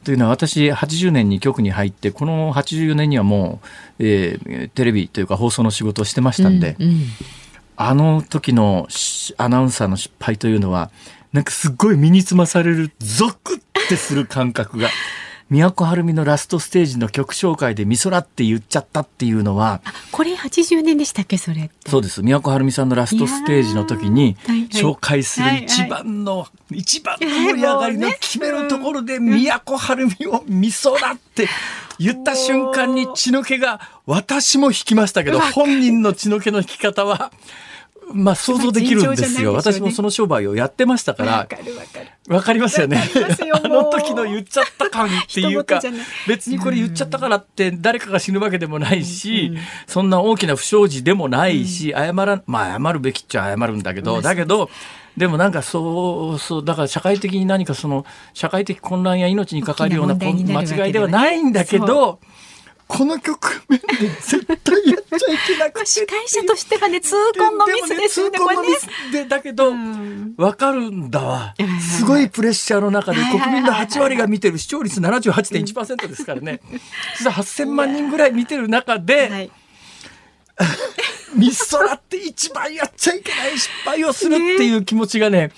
[0.00, 3.60] うん、というのは私80年に局に入ってこの84年にはも
[3.98, 7.02] う、えー、テレビというか放送の仕事をしてましたんで、うんうん、
[7.76, 8.86] あの時の
[9.38, 10.90] アナウンサーの失敗というのは
[11.32, 14.90] なんかすっごい身につまされるゾクってする感覚が。
[15.50, 22.22] 都はるみのラストステージの曲紹介で美空って言っちゃったっていうのはこれ80年でしたっけそれそうです。
[22.22, 24.36] 都はるみさんのラストステージの時に
[24.72, 31.48] 紹介する一番の、はいはい、一番の盛り上がりの決めるところで都はるみを美空って
[31.98, 37.30] 言った瞬間に血の気が私も引きましたけど本人の血の気の引き方は
[38.12, 39.52] まあ想像できるんですよ。
[39.52, 41.38] ね、私もその商売をやってましたから。
[41.38, 42.34] わかるわかる。
[42.34, 43.02] わかりますよね。
[43.52, 45.80] あの時の言っちゃった感っていうか、
[46.26, 54.70] 別にこれ言っちゃったからって誰かが死ぬわけでもないし、うんうん、そんな大きな不祥事でもないし、謝ら、まあ謝るべきっちゃ謝るんだけど、だけど、
[55.16, 60.28] でもなんかそうそうだから社会的に何かその社会的混乱や命に関わるような間
[60.86, 62.20] 違いではないんだけど。
[62.96, 65.86] この局面で絶対やっちゃいけなくて。
[65.86, 69.72] 司会者としてはね痛恨のミスですよね痛恨のミスでだけど、
[70.36, 71.54] わかるんだわ。
[71.80, 76.60] すごいプレッシャーの中で国民の8割が見てる視聴率78.1%ですからね。
[77.18, 79.50] 実は8000万人ぐらい見てる中で、はい。
[81.34, 85.50] ミストラって一番やっちゃいけない失敗をするっていう気持ちがね、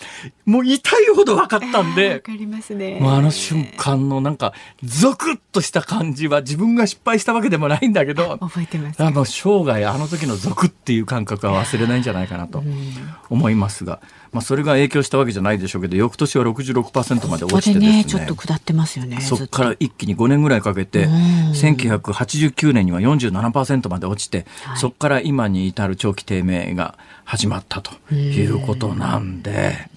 [0.46, 3.00] もう痛いほど分かったんで、 かりますね。
[3.00, 4.52] もうあの瞬間のなんか、
[4.84, 12.62] ゾクッとした感じは自分が失敗したわけでもないんだけど、覚えてます、あの生涯あの時のゾクっていう感覚は忘れないんじゃないかなと
[13.28, 14.00] 思いますが、
[14.32, 17.96] まあそれが影響したわけじゃないでしょうけど、翌年は66%まで落ちてですね。
[17.98, 19.20] ねちょっと下ってますよね。
[19.20, 29.95] そこから一気に5年ぐらいかけて、1989年には47%まで落ちて、はい、そこから今に至る長期低迷が始まったということなんで。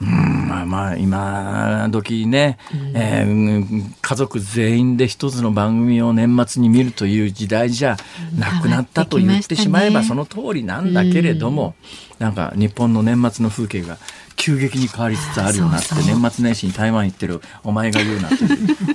[0.00, 2.58] うんまあ、まあ今時ね、
[2.94, 7.96] えー、家族全員で一つの番組を年末に見るという時代じゃ
[8.36, 11.74] なくなったと言ってしまえばその通りなんだけれども、
[12.18, 13.98] なんか日本の年末の風景が
[14.36, 18.36] 急激に変わりつつあるよなって年末年始に台湾行ってるお前が言うなって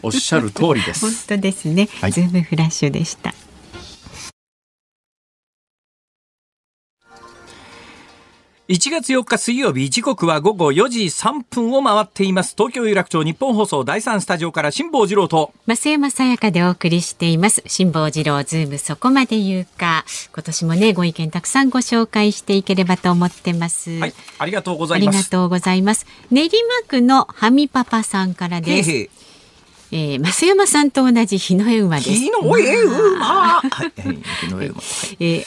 [0.03, 1.05] おっしゃる通りです。
[1.27, 3.33] 本当ですね、はい、ズームフラッシュでした。
[8.69, 12.53] 1月4日水曜日時刻は午後4時3分を回っています。
[12.55, 15.51] 東京有楽町日本放送第3スタジオから辛坊治郎と。
[15.65, 17.63] 増山さやかでお送りしています。
[17.65, 20.05] 辛坊治郎ズームそこまで言うか。
[20.31, 23.89] 今年もねご意見たくさんご紹介していければと思ってます。
[23.97, 25.15] はいありがとうございます。
[25.15, 26.05] ありがとうございます。
[26.29, 26.51] 練馬
[26.87, 28.91] 区のはみパパさんからです。
[28.91, 29.09] へ
[29.91, 32.11] えー、増山さんと同じ日の絵馬です。
[32.11, 33.61] 日の絵馬？
[33.61, 34.81] 日の絵馬。
[35.19, 35.43] えー、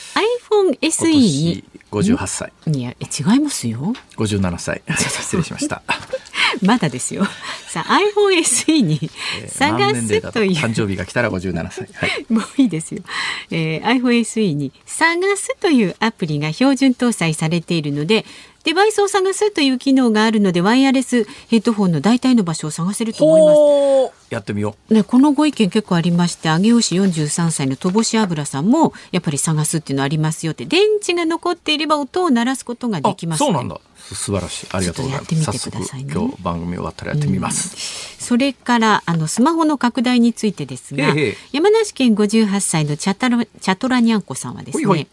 [0.51, 2.53] iPhone SE に58歳。
[2.67, 3.93] いや、違いますよ。
[4.17, 4.83] 57歳。
[4.97, 5.83] 失礼しました。
[6.61, 7.27] まだですよ。
[7.69, 9.11] さあ、iPhone SE に
[9.49, 11.89] 探すという、誕生日が来たら57歳。
[11.95, 13.03] はい、 もういいですよ。
[13.51, 18.25] えー、iPhone SE に探すというアプリが標準搭載されているので、
[18.65, 24.33] デバイスを探すという機能があるのでワイヤレスヘッドフォンの大体の場所を探せると思います。
[24.33, 33.79] やってみよう、ね、このご意見結構ありまして上尾市43歳の戸越油さんもやっぱり探すっていうのありますよって電池が残っていれば音を鳴らすことができます、ね、そうなんだ
[34.15, 34.67] 素晴らしい。
[34.73, 35.79] ありがとうございます、早速
[36.11, 41.15] 今日番組終わったらやってみます、うん、それからあのスマホの拡大についてですが
[41.53, 45.07] 山梨県58歳のチャタラチャトラニャンコさんはですね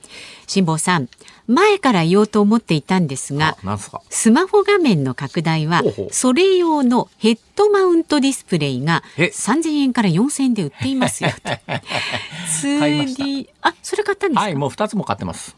[0.47, 1.07] 辛坊さん
[1.47, 3.57] 前から言おうと思っていたんですが
[4.09, 11.29] スマホ画面の拡大はそれ用のヘッドマウントディスプレイが3000円から4000円で売っていますよ
[12.61, 14.41] 2D あそれ買ったんですか？
[14.41, 15.55] はいもう2つも買ってます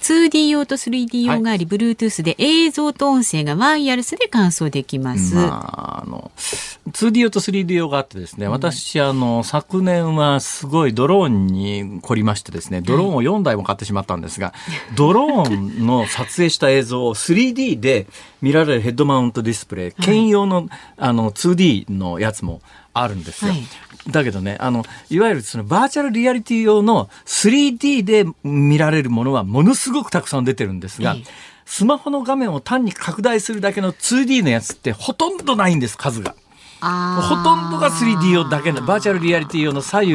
[0.00, 5.34] 2D 用と 3D 用があり、はい、Bluetooth で映像と音声がワイヤレスで換送できます。
[5.34, 6.30] まあ、あの
[6.88, 14.52] 2D 用と 3D 用があってですね、私、あの、昨年はすごいドローンに凝りましてですね、ドローンを4台も買ってしまったんですが、
[14.96, 18.06] ドローンの撮影した映像を 3D で
[18.42, 22.60] 見られるヘッドマウントディスプレイ、兼用のあの 2D のやつも
[23.02, 23.52] あるんですよ。
[23.52, 23.62] はい。
[24.08, 31.16] だけどね、あの、いわゆるそのバーチャルリアリティ用の 3D で見られるものはものすごくたくさん出てるんですが、
[31.66, 36.34] スマホの画面を単に拡大するだけの 2D のやつってほとんどないんです、数が。
[36.80, 40.14] ほとんどが 3D 用だけのバーチャルリアリティ用の左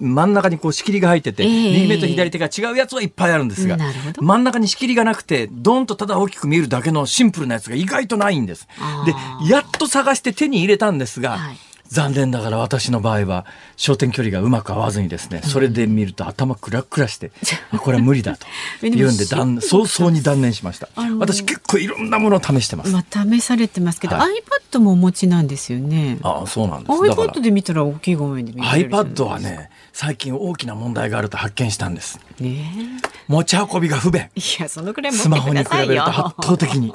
[0.00, 3.76] 真ん中にこう仕切りが入ってて、えー、右目と左手が違うやつはいっぱいあるんですが
[4.18, 8.66] 真ん中に仕切りがなくてドンとただ大きく見えるだけのシンプルなやつが意外とないんです。
[9.04, 9.14] で
[9.50, 11.56] やっと探して手に入れたんですが、はい
[11.88, 13.46] 残念ながら私の場合は
[13.76, 17.30] 焦点距離がうまく合わずにですねそれで見ると頭クラクラして、
[17.72, 18.46] うん、これは無理だと
[18.82, 20.88] 言うんで断早々に断念しました。
[21.18, 26.18] 私結構いろんなものを試してます、まあ、試されてますけど、はい、iPad もお持ちなんですよね。
[26.22, 26.92] ああそうなんです。
[26.92, 34.28] iPad で見たら大きい画面で見れる iPad はね最近大きな問題があると発見したんです、ね、持ち運びが不便。
[34.34, 36.92] いやそのくらいスマホに比べると圧倒的に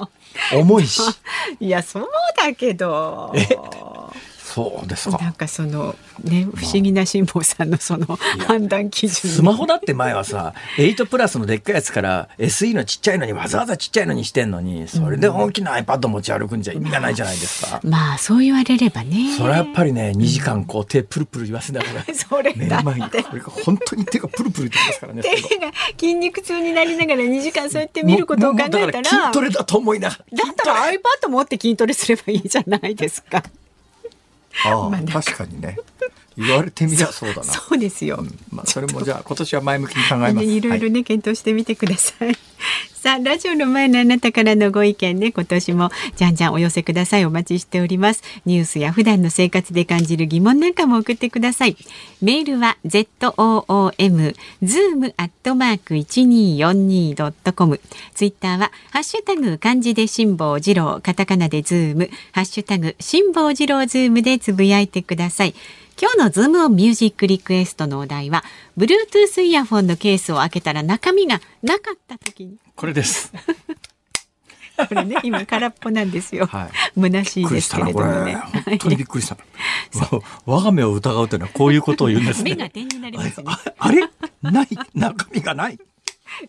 [0.54, 1.01] 重いし。
[1.60, 3.32] いやそうだけど。
[3.36, 3.47] え？
[4.53, 5.17] そうですか。
[5.17, 8.05] なんかそのね不思議な辛坊さんのその
[8.47, 9.31] 判断基準。
[9.31, 17.79] スマホだって前はさ、8プラスのでっかいやつから SE のちっちゃいのにわざわざちっちゃいのにしてんのに、それで大きな iPad 持ち歩くんじゃ意味がないじゃないですか。
[17.83, 19.35] まあ、まあ、そう言われればね。
[19.37, 25.21] それはやっぱりね2時間こう手プルプル言わせながら、 それ目の前にこれが本当に手がプルプル言ってますからね。
[25.21, 29.03] 手が筋肉痛になりながら2時間そうやって見ることを考えたら。
[29.05, 30.45] 筋トレだと思いながら。
[30.45, 33.43] だったら iPad 持って筋トレすればいいじゃないですか。
[34.65, 35.77] ああ、まあ、確かにね。
[36.37, 37.29] 言われてみりゃそう。
[37.33, 37.43] だな。
[37.43, 38.17] そうですよ。
[38.19, 40.45] うん、まあそれもじゃあ今年は前向きに考えます。
[40.45, 42.37] いろいろね、はい、検討してみてください。
[42.93, 47.25] さあラジオの前のあなたからのご意見ね今年もじゃんじゃんお寄せください。
[47.25, 48.23] お待ちしております。
[48.45, 51.75] ニュースや普段の生活で感じる疑問なんかも送ってください。
[52.21, 57.81] メールは z o o m zoom アットマーク一二四二ドットコム。
[58.13, 62.09] ツイッターはハッシュタグ漢字で辛坊治郎カタカナでズーム。
[62.31, 65.55] ハッシュタグ辛坊治郎ズームでつぶやいてください
[66.01, 68.43] 今日のズームオンミュージックリクエストのお題は
[68.75, 72.57] Bluetooth イヤホンのケースを開けたら中身がなかった時に。
[72.75, 73.31] これです。
[74.89, 78.33] これね今空っぽなんですよ、はい、虚しいですけれどもね。
[78.65, 79.37] 本当にびっくりした。
[80.47, 82.55] 我が目を疑うというのはこういうことを言うんですね。
[82.55, 83.45] 目が点になりますね。
[83.77, 84.09] あれ？
[84.41, 84.67] ない？
[84.95, 85.77] 中身がない？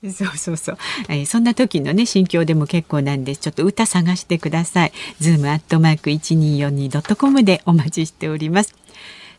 [0.05, 3.41] そうそうそう、えー、そんな時のね心境でも結構なんです。
[3.41, 4.93] ちょっと歌探してください。
[5.21, 8.75] ズームアットマーク一二四二ドットコムでお待ちしております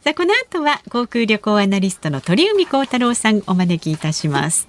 [0.04, 4.68] さあこの後は航空旅行アナリストの鳥海高太郎さんお招きいたします。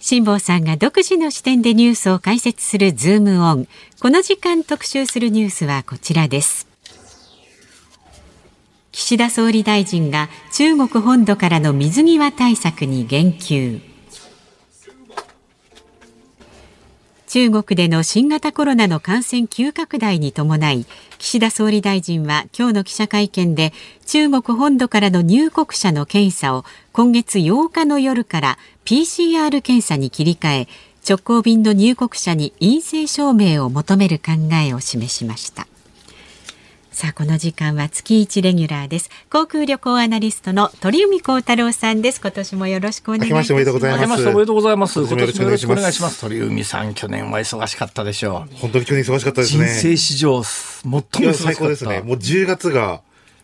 [0.00, 3.68] 辛坊さんが独自の視点でニュースを解説するズームオン。
[4.00, 6.66] この時間特集するニュースはこちらです。
[8.90, 13.93] 岸田総理大臣が中国本土からの水際対策に言及。
[17.34, 20.86] 中国での新型コロナの感染急拡大に伴い
[21.18, 23.72] 岸田総理大臣は今日の記者会見で
[24.06, 30.68] 中国本土からの入国者の検査を今月8日の夜から PCR 検査に切り替え
[31.04, 35.66] 直行便の入国者に陰性証明を求める考えを示しました。
[36.94, 39.10] さあこの時間は月一レギュラーです。
[39.28, 42.20] 航空旅行アナリストの鳥海高太郎さんです。
[42.20, 43.52] 今年もよろしくお願いします。
[43.52, 44.28] おめでとうございます。
[44.28, 45.00] おめでとうございます。
[45.00, 46.20] 今年もよろしくお願いします。
[46.20, 48.56] 鳥海さん去年は忙しかったでしょう。
[48.58, 49.66] 本当に去年忙しかったですね。
[49.66, 51.02] 人生史上最も
[51.32, 52.00] 最高ですね。
[52.02, 53.00] もう10月が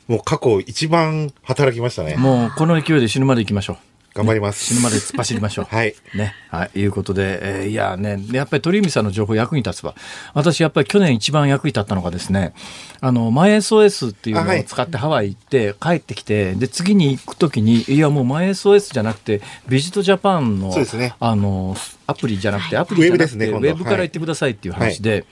[0.06, 2.14] もう過去一番働きましたね。
[2.14, 4.64] もうこの勢いで死ぬまで行きましょう頑張ります。
[4.64, 5.66] 死ぬまで突っ走りましょう。
[5.70, 5.94] はい。
[6.14, 6.35] ね。
[6.51, 6.81] はい。
[6.81, 9.94] いうことで、えーいやね、やっぱり鳥海さんの情報役に立つわ。
[10.35, 12.53] 私、やっぱり去年一番役に立ったのがですね、
[13.01, 25.25] あの、マイ SOS っていうのを使ってハワイ行って、帰ってきて、で、次に行くときに、いや、もうマイ SOS じゃなくて、ビジットジャパンの、そうですねあの、アプリじゃなくて、アプリじゃなくて、ウェブから行ってくださいっていう話で、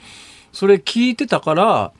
[0.53, 1.91] それ聞いてたから、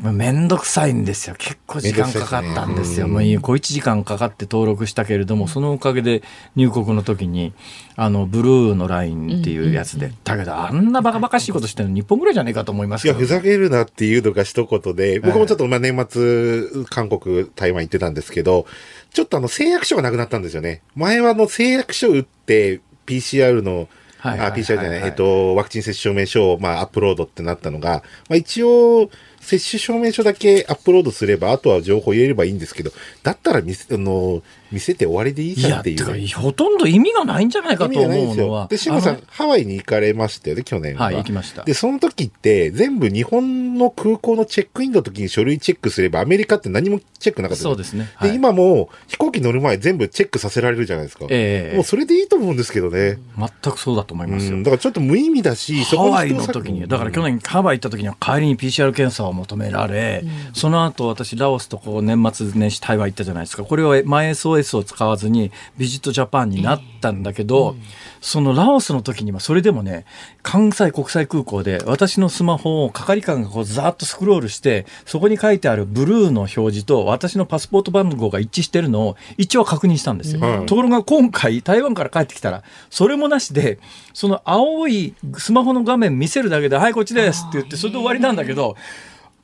[0.00, 1.36] めんどくさいんですよ。
[1.38, 3.06] 結構時間かかったんですよ。
[3.06, 6.22] もう小1時間かかって登録したけれども、そのおかげで
[6.56, 7.52] 入国の時に、
[7.96, 10.12] あの、ブルーのラインっていうやつで。
[10.24, 13.26] だけど、あんなバカバカしいことしてるの日本ぐらいじゃねえかと思いますいや、けど。
[13.26, 18.66] ふざけるなっていうのが一言で、僕もちょっとまあ年末、韓国、台湾行ってたんですけど、
[19.12, 20.82] ちょっとあの誓約書がなくなったんですよね。
[20.96, 29.10] 前はあの誓約書打って、PCR の、はいはいはいあ、PCR じゃない、えっと、ワクチン接種証明書を、まあ、アップロードってなったのが、まあ、一応、
[29.44, 32.90] 接種証明書だけアップロードすれば、あとは情報入れればいいんですけど、
[33.22, 34.42] だったら見せ、あの、
[34.74, 35.96] 見せて終わりでいいいや、じゃんっていう。
[35.96, 38.68] てか、ほとんど意味がないんじゃないかと思うのはよ。。
[38.68, 41.06] で、慎吾さん、ハワイに行かれましたよね、去年は。
[41.06, 41.64] はい、行きました。
[41.64, 48.10] で、その時って、全部日本の空港のチェックインの時に書類チェックすれば、アメリカって何もチェックなかったそうですね。
[48.20, 51.26] で、はい今も飛行機乗る前全部チェックさせられるじゃないですか。
[51.30, 53.18] ええもうそれでいいと思うんですけどね。
[53.38, 54.62] 全くそうだと思いますようん、。
[54.62, 63.64] だからちょっと無意味だし、そハワイの時に、だから去年ハワイ行った時には帰りに PCR 検査を求められ、その後私ラオスとこう年末年始台湾行ったじゃないですか。
[63.64, 64.34] これはマイ
[64.64, 67.76] SOS を使わずにビジットジャパンになったんだけど、
[68.20, 70.04] そのラオスの時にはそれでもね、
[70.42, 80.40] 関西国際空港で私のスマホを係官がこうザーッとスクロールして、そこに書いてあるブルーの表示と私のパスポート番号が一致してるのを一応確認したんですよ。
[80.40, 83.78] うんところが今回台湾から帰ってきたらそれもなしで
[84.12, 88.76] その青いスマホの画面見せるだけで「はいこっちです」って言ってそれで終わりなんだけど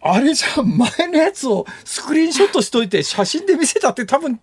[0.02, 4.40] あれじゃ前のやつをスクリーンショットしといて写真で見せたって多分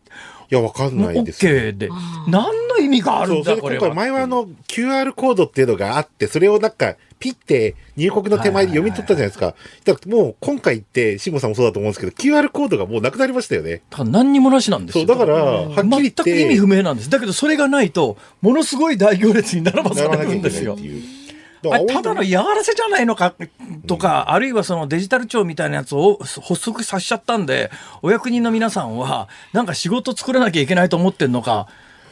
[0.50, 1.52] いや、わかんないですよ。
[1.52, 1.90] OK で
[2.28, 9.56] 何の意味があるんだこれは回前はあの QR コードっていうのがあって、それをなんかピッて入国の手前で読み取ったじゃないですか。
[9.84, 13.82] だからもう今回って、慎吾さんもそうだと思うんですけど、QR コードがもうなくなりましたよね。
[13.90, 16.24] だから何にもなしなんですよそう、だから、はっきり言って。
[16.24, 20.78] 全く意味不明なんですだけどそれがないとものすご大行列に並ばされるんですよ
[21.66, 23.36] あれただの嫌がらせじゃないのか
[23.88, 31.68] とか、あるいはそのデジタル庁みたいなやつを発足させちゃったんで、お役人の皆さんは、なんか仕事作らなきゃいけないと思ってんのか、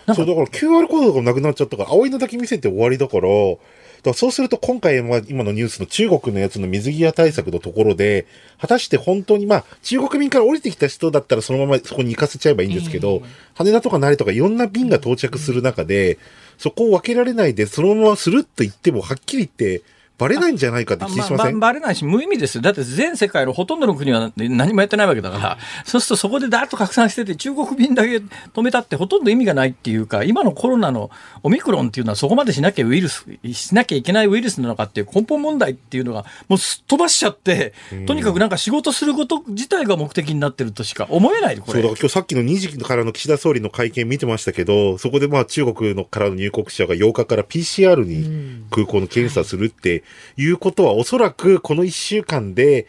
[0.08, 8.28] かそう、だから QR コードがなくなっちゃったから、青いのだけ見せて終わりだから、だからそうすると今回は今のニュースの中国のやつの水際対策のところで、
[8.60, 13.24] 果たして本当にまあ、中国便から降りてきた人だったらそのままそこに行かせちゃえばいいんですけど、
[13.56, 16.20] 羽田とか成田とかいろんな便が到着する中で、
[16.58, 19.84] そこを分けられないで、そのままするっと言っても、はっきり言って、
[20.18, 22.62] バレないんじゃないかって気しません、ばばバレないし、無意味ですよ。
[22.62, 31.10] だって全世界のほとんどの国は何もやってないわけだから、 そうするとそこでだーっと拡散してて、中国便だけ止めたってほとんど意味がないっていうか、今のコロナの
[31.44, 37.74] オミクロンっていうのはそこまでしなきゃウイルス、しなきゃいけないウイルスなのかっていう根本問題っていうのがもうすっ飛ばしちゃって、
[38.06, 42.00] とにかくなんか仕事すること自体が目的になってるとしか思えないで、これそうだから。
[42.00, 50.05] 今日さっきの2時からの岸田総理の会見見てましたけど、そこでまあ中国のからの入国者が8日から PCR に空港の検査するって
[50.38, 52.88] いうことは、おそらくこの1週間で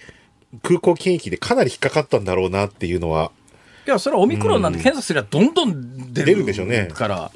[0.62, 3.30] 空港検疫でかなり引っかかったんだろうなっていうのは、
[3.86, 6.88] いや、それはオミクロンなんて検査すればどんどん出る出るでしょうね。
[6.92, 7.30] から、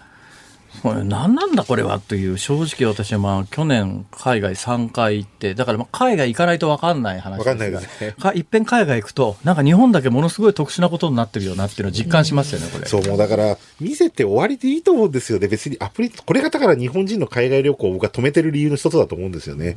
[0.82, 1.98] これ何なんだこれは？
[2.00, 12.86] という、正直私はまあ去年海外3回行って、だからまあ海外行かないと分かんない話ですがわかんないですねかいっぺん海外行くと、なんか日本だけものすごい特殊なことになってるよなっていうのを実感しますよね、これ。
[12.86, 15.48] そうもうだから見せて終わりでいいと思うんですよね。
[15.48, 19.76] 別にアプリ、これがだから日本人の海外旅行を僕が止めてる理由の一つだと思うんですよね。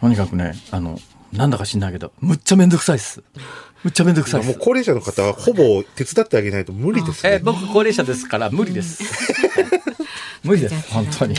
[0.00, 0.98] とにかくね、あの、
[1.32, 3.22] なんだか知んないけど、むっちゃめんどくさいっす。
[3.84, 4.44] むっちゃめんどくさい。
[4.44, 7.34] もう高齢者の方はほぼ手伝ってあげないと無理ですね。
[7.34, 9.02] えー僕高齢者ですから無理です。
[10.42, 11.34] 無理です、 本当に。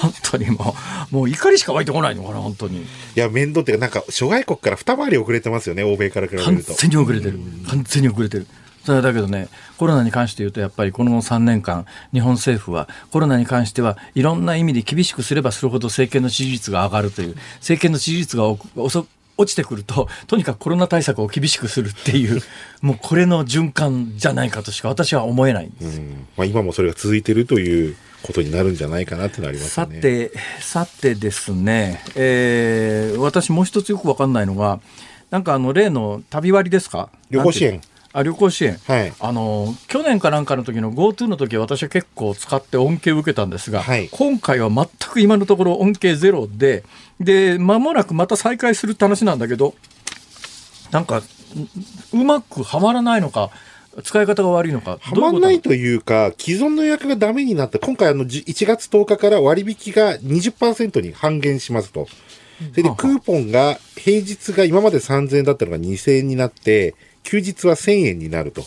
[0.00, 0.76] 本当にも
[1.12, 2.82] う、もう怒りしか湧いてこないのかな、本当に。
[2.82, 6.74] いや、面倒っていうか、なんか諸外国から二回り遅れてますよね、欧米から比べ完ると。
[6.74, 7.38] 全に遅れてる。
[7.68, 8.46] 完全に遅れてる。
[8.84, 19.06] それだけどね、コロナに関して言うと、やっぱりこの3年間、日本政府はコロナに関してはいろんな意味で厳しくすればするほど政権の支持率が上がるという、政権の支持率がお遅
[19.38, 22.42] 落ちてくると、とにかくコロナ対策を厳しくするっていう、
[22.82, 25.98] もうこれの循環じゃないかとしか私は思えないんです。
[25.98, 29.94] うんまあ、今もそれが続いてるということになるんじゃないかなっていうのはありますよね。
[29.96, 34.80] さて、さてですね、えー私もう一つよくわかんないのが、
[35.30, 37.08] なんかあの例の旅割ですか？
[37.30, 37.80] 旅行支援
[38.12, 38.78] あ、旅行支援。
[38.86, 39.12] はい。
[39.20, 46.84] あの去年かなんかの時の GoTo の時は私は結構使って恩恵を受けたんですが、はい今回は全く今のところ恩恵ゼロで
[47.20, 49.74] で間もなくまた再開するって話なんだけど
[50.90, 51.22] なんかう
[52.18, 53.50] うまくはまらないのか
[54.02, 54.98] 使い方が悪いのか。
[55.00, 57.78] はまんないというか、既存の予約がダメになった。
[57.78, 62.06] 今回あの、1月10日から割引が20%に半減しますと。
[62.70, 66.94] それでクーポンが、平日が今まで3000円だったのが2000円になって、
[67.28, 68.64] 休日は1000円になると。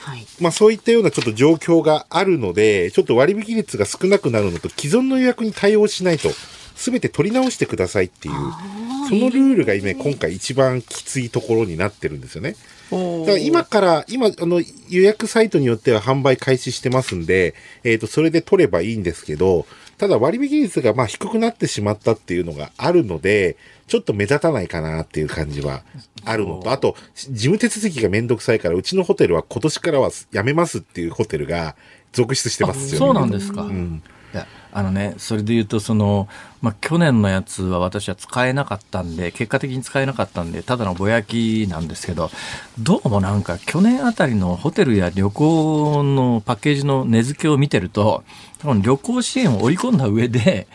[0.00, 6.28] はい、まあそういったようなちょっと状況があるので、ちょっと割引率が少なくなるのと、既存の予約に対応しないと、
[6.76, 8.34] すべて取り直してくださいっていう、
[9.08, 12.56] そのルールが今、今回一番きついところになってるんですよね。
[12.90, 14.60] だから今から、今、あの、
[14.90, 17.54] 予約サイトによっては販売開始してますんで、
[17.84, 19.66] えっ、ー、と、それで取ればいいんですけど、
[19.96, 23.56] ただ割引率がまあ低くなってしまったっていうのがあるので、
[23.86, 25.82] ちょっと目立たないかなっていう感じは
[26.24, 31.76] あるのと、あと、事務手続きがめんどくさいから、うちのホテルは今年からはやめますっていうホテルが
[32.12, 32.98] 続出してますよね。
[32.98, 33.62] そうなんですか。
[33.62, 34.02] うん。
[34.32, 36.26] いや、あのね、それで言うと、その、
[36.62, 42.30] まあ、去年のやつは私は使えなかったんで、結果的に使えなかったんで、ただのぼやきなんですけど、
[42.78, 48.24] どうもなんか去年あたりのホテルや旅行のパッケージの値付けを見てると、
[48.60, 50.66] 多分旅行支援を織り込んだ上で、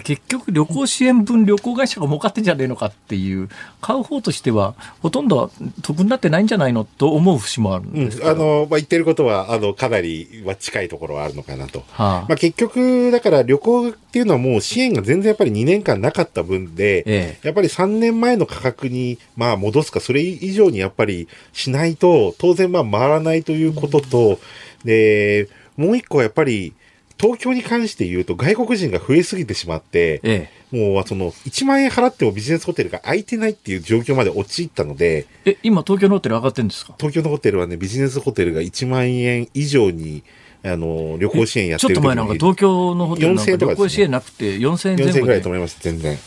[0.00, 3.48] 結局旅行支援分旅行会社が儲かってんじゃねえのかっていう、
[3.80, 5.50] 買う方としてはほとんど
[5.82, 11.80] 得になってないんじゃないのと思う節もあるんですうん、あの、まあ、言ってることは、あの、かなりは近いところはあるのかなと。
[11.80, 24.38] はあ、まあ、結局、だから旅行っていうのはもう支援が全然やっぱり2年間なかった分で、ええ、やっぱり3年前の価格に、まあ、戻すか、それ以上にやっぱりしないと、当然まあ、回らないということと、うん、
[24.84, 26.72] で、もう一個やっぱり、
[27.18, 35.26] 東京に関して言うと外国人が増えすぎてしまって、ええ、もうその1万円払ってもビジネスホテルが空いてないっていう状況まで陥ったので。
[35.44, 36.94] え、今東京のホテル上がってるんですか？
[36.98, 40.22] 東京のホテルはね、ビジネスホテルが1万円以上に、
[40.64, 46.18] あの、旅行支援やってるちょっと前なんか東京のホテルなんか旅行支援なくて4000円前後4000円ぐらいと思います、全然。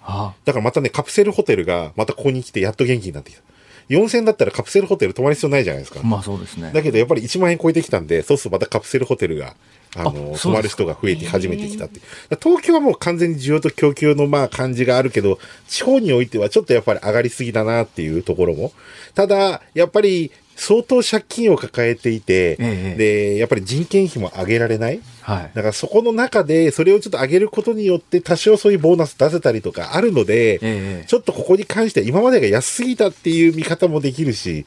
[0.00, 3.42] はあ、だからまたね、カプセルホテルがまたここに来てやっと元気になってきた。
[3.88, 6.02] 4000だったらカプセルホテル泊まる必要ないじゃないですか。
[6.02, 6.70] まあそうですね。
[6.74, 9.54] だけどやっぱり1万円超えてきたんで、そうするとまたカプセルホテルが
[9.96, 12.00] あの、泊まる人が増えて始めてきたって。
[12.42, 18.72] 東京はもう完全に需要と供給のまあ感じがあるけど、地方においてはちょっとやっぱり上がりすぎだなっていうところも。
[19.14, 25.00] ただ、やっぱり相当借金を抱えていて、ええ、で、やっぱり人件費も上げられない。
[25.22, 25.50] はい。
[25.54, 34.66] だからそこの中で、それをちょっと上げることによって、多少そういうボーナス出せたりとかあるので、え、ちょっとここに関しては今までが安すぎたっていう見方もできるし、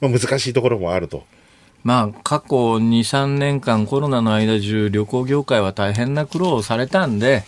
[0.00, 1.24] まあ、難しいところもあると。
[1.84, 7.44] まあ、過去2、3年間コロナの間中旅行業界は大変な苦労をされたんで、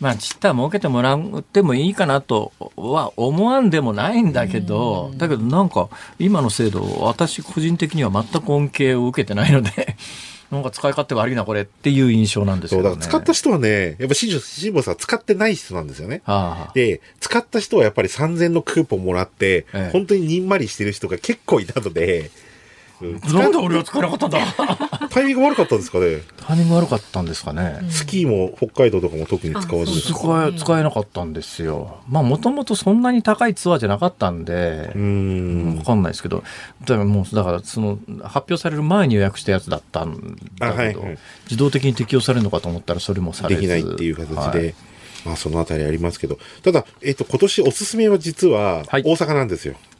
[0.00, 9.96] まあ、ちった儲けてもらってもいいかなとは思わんでもないんだけど、だけどなんか今の制度、私個人的には全く恩恵を受けてないので
[10.50, 16.22] なんか使い勝手悪いな、これっていう印象なんですよ、ね、そう、だから使った人はね、やっぱ新庄さん使ってない人なんですよね。
[16.24, 22.30] はあ、で、使った人はやっぱり3000のクーポンもらって、ええ、本当ににんまりしてる人が結構いたので、
[23.00, 24.38] なんで俺は使えなかったんだ？
[25.10, 26.22] タイミング悪かったんですかね？
[26.46, 31.98] タイミング悪かったんですかね、スキーも北海道とかも特に使わず使え使えなかったんですよ。
[32.08, 34.92] まあもともとそんなに高いツアーじゃなかったんで。
[34.94, 35.74] うん。
[35.76, 36.42] 分かんないですけど。
[36.82, 43.60] だからもうだからその発表される前に予約したやつだったんだけど、はいはい、自動的に適用されるのかと思ったらそれもされず。
[43.62, 44.74] できないっていう形で、はい。
[45.24, 49.74] まあそのあたりありますけど、ただ、えっ、ー、と、今年おすすめは実は大阪なんですよ。
[49.74, 49.95] はい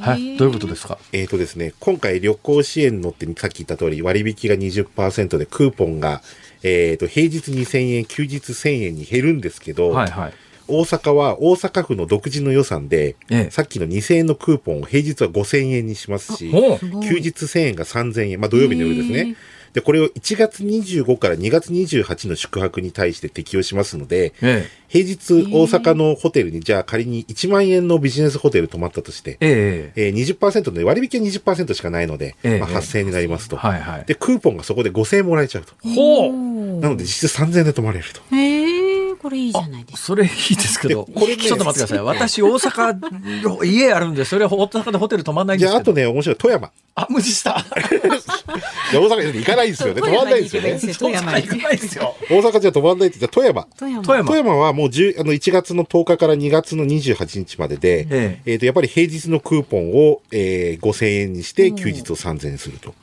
[0.00, 0.98] はい、どういうことですか？
[1.12, 6.22] えっ、ー、とですね、今回旅行支援のってさっき言った通り割引が20%でクーポンが、
[6.62, 10.32] えっ、ー、と、平日2000円、休日1000円に減るんですけど、はいはい。
[10.68, 19.36] 大阪は大阪府の独自の予算で、ええ、さっきの2000円のクーポンを平日は5000円にしますし、休日1000円が3000円、まあ土曜日の夜ですね。
[19.72, 34.04] で、これを1月25から2月28の宿泊に対して適用しますので、ええ、平日大阪のホテルに、じゃあ仮に1万円のビジネスホテル泊まったとして、えええー、20%で割引は20%しかないので、ええまあ、8000円になりますと、はいはい。
[34.04, 35.74] で、クーポンがそこで5000円もらえちゃうと。
[35.88, 36.32] ほう
[36.80, 38.20] なので実質3000円で泊まれると。
[38.34, 38.80] へえ。
[39.20, 39.98] これいいじゃないですか。
[39.98, 41.98] それいいですけど、 これ、ね、 ちょっと待ってください。
[42.02, 46.70] 私、大阪、家あるんで、それは大阪でホテル泊まんないんですじゃあ、あとね、面白い、富山。
[46.94, 47.50] あ、無視した。
[47.60, 50.00] いや、大阪に行かないですよね。
[50.00, 50.80] 泊まんないですよね。
[50.98, 52.16] 富山行かないですよ。
[52.30, 53.66] 大阪じゃ泊まんないって、じゃ富山。
[53.78, 54.24] 富山。
[54.24, 58.52] 富山はもう10あの1月の10日から2月の28日までで、ええ。
[58.52, 62.94] えー、と、やっぱり平日のクーポンを、えー、5000円にして、休日を3000円すると。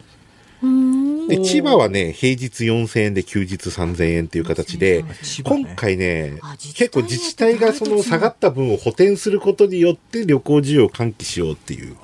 [1.27, 5.05] で、千葉はね、平日4000円で休日3000円っていう形で、
[5.43, 6.39] 今回ね、
[6.73, 11.95] 結構自治体がその下がった分を補填することによって旅行需要を喚起しようっていう、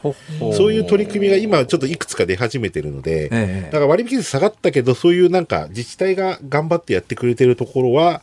[0.53, 3.29] そういう取り組みが今ちょっといくつか出始めてるので、
[3.65, 8.21] だから割引率下がったけど、そういうなんか自治体が頑張ってやってくれてるところは、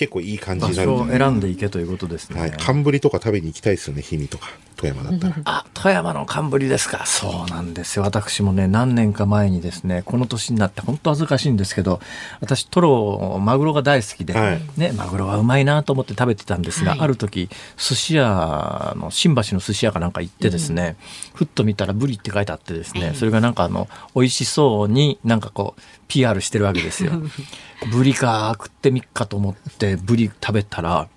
[0.00, 2.40] 結構いい感じになる選んでいけということですね。
[2.40, 2.52] はい。
[2.58, 4.48] 寒ぶりとか食べに行きたいですよね、氷見とか。
[4.80, 5.36] 富山だったら。
[5.44, 7.04] あ、富山の寒ぶりですか。
[7.04, 8.02] そうなんですよ。
[8.02, 12.00] 私もね、何年か前にですね、この年になって本当恥ずかしいんですけど、
[12.40, 20.96] 私、トロ、マグロが大好きで、はい、ね、マグロはうまいなと思って食べてたんですが、はい、ある時、寿司屋の、新橋の寿司屋かなんか行ってですね、
[21.32, 27.12] うん、ふっと見たらブリって書いてあってですね、それがなんかあの、美味しそうになんかこう、PR してるわけですよ。
[27.92, 31.08] ブリか食ってみっかと思ってブリ食べたら、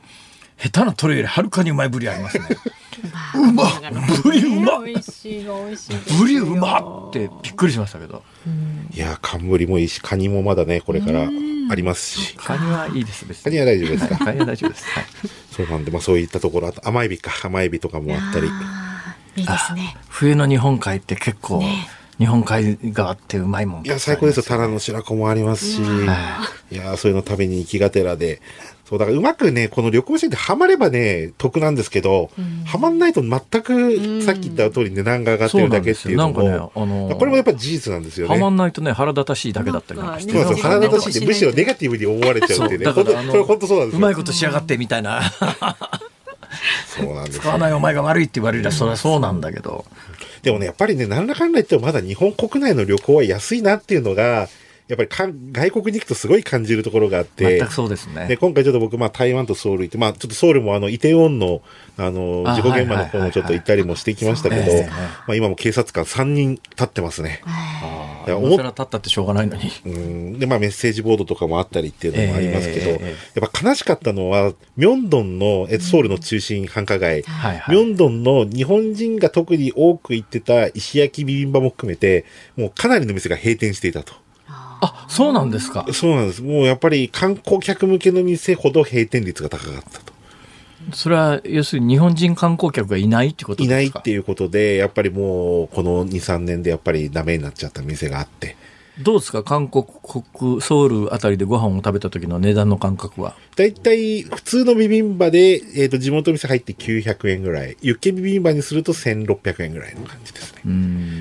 [0.57, 2.45] 下手なトレよりはるかにうまいブリありますね。
[3.35, 3.63] うま
[4.23, 8.23] ブリうまブリうまってびっくりしましたけど。
[8.93, 12.35] いや、寒ブリもいいし、カニもまだね、これからありますし。
[12.35, 14.85] カニはいいです、カニは大丈夫ですか、カニは大丈夫です。
[14.89, 15.05] はい、
[15.51, 18.47] そうなんで、まあそういったところ、あと甘エビか、甘エビとかもあったり。
[19.35, 19.95] いいですね。
[20.09, 21.87] 冬の日本海って結構、ね。
[22.19, 24.43] 日本海側ってうまいもん、いや、最高ですよ。
[24.43, 25.81] タラの白子もありますし、
[26.71, 26.75] い。
[26.75, 28.41] や、そういうの食べに行きがてらで、
[28.85, 38.35] そう、だからうまくね、この旅行支援ってハマればね、得なんですけど、うん、ハマんないと全く、さっき言った通り値段が上がってるだけっていうのも、ね、あのー、これもやっぱり事実なんですよね。
[38.35, 40.33] ハマんないとね、腹立たしいだけだったりなんかして。
[40.33, 42.85] そうそう、腹立たしいって、むしろネガティブに思われちゃうってね。
[42.93, 43.99] これ本当そうなんですよ。
[43.99, 45.21] うまいことしやがってみたいな。
[46.87, 49.85] そうなんです、使わないお前が悪いって言われりゃ、それはそうなんだけど。
[50.43, 54.49] でもね、やっぱりね、なんだかんだ言ってもまだ日本国内の旅行は安いなっていうのが、
[54.87, 58.27] やっぱりかん外国に行くとすごい感じるところがあって、全くそうですね。
[58.27, 61.61] で今回ちょっと僕、まあ、台湾とソウル行って、まあ、ちょっとソウルもあの、イテウォンの、
[61.97, 64.83] あの、事故現場の方もちょっと行ったりもしてきましたけど、
[65.27, 67.41] まあ、今も警察官3人立ってますね。
[68.27, 69.71] いや、思っ立ったってしょうがないのに。
[69.85, 70.39] うん。
[70.39, 77.23] で、まあ、メッセージボードとかもあったりっていうのもありますけど、えー、やっぱ悲しかったのは、ミョンドンの、えソウルの中心繁華街、
[77.69, 82.25] ミョンドンの日本人が特に多く行ってた石焼きビビンバも含めて、
[82.55, 84.22] もうかなりの店が閉店していたと。
[84.83, 85.85] あ、そうなんですか。
[85.93, 86.41] そうなんです。
[86.41, 90.13] もうやっぱり観光客向けの店ほど閉店率が高かったと。
[90.91, 98.57] それは要するに日本人観光客がいないってことですかいないっていうことで、やっぱりもうこの2、3年でやっぱりダメになっちゃった店があって。
[98.99, 99.85] どうですか韓国、
[100.37, 107.75] 国、ソウルあたりでご飯を食べた時の値段の感覚はだいたい普通のビビンバで、えっ、ー、と、地元店入って900円ぐらい。
[107.81, 110.61] ユッケビビンバにすると1600円ぐらいの感じですね。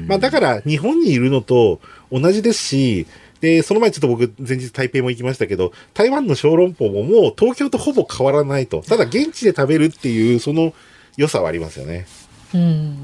[0.07, 3.07] まあだから日本にいるのと同じですし、
[3.43, 8.83] で、その前ちょっと僕、前日台北も行きましたけど、台湾の小籠包ももう東京とほぼ変わらないと。
[8.83, 10.73] ただ現地で食べるっていう、その
[11.17, 12.07] 良さはありますよね。
[12.55, 12.97] うん。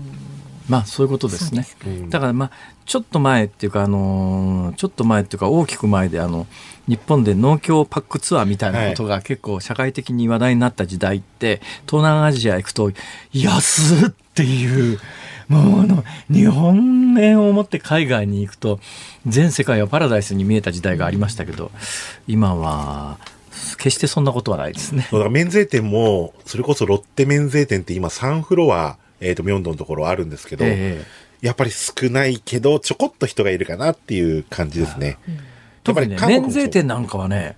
[0.69, 1.65] まあそういうことですね。
[1.65, 1.77] す
[2.09, 2.51] だからまあ
[2.87, 6.47] ちょっと前っていうかあのー、ちょっと前っていうか大きく前であの
[6.87, 12.93] 日本で農協パックツアーみたいなことが結構社会的に話題になった時代って、東南アジア行くと
[13.33, 15.01] 安っていう
[15.49, 18.81] もうあの日本円を持って海外に行くと
[19.27, 21.71] 全世界はパラダイスに見えた時代がありましたけど
[22.27, 23.19] 今は
[23.79, 25.09] 決してそんなことはないですね。
[25.11, 35.19] だから免税店もそれこそロッテ免税店って今3フロア、えっ、ー、とミョンドンのところあるんですけど、えー、やっぱり少ないけどちょこっと人がいるかなっていう感じですね。
[35.83, 37.57] 特にね免税店なんかはね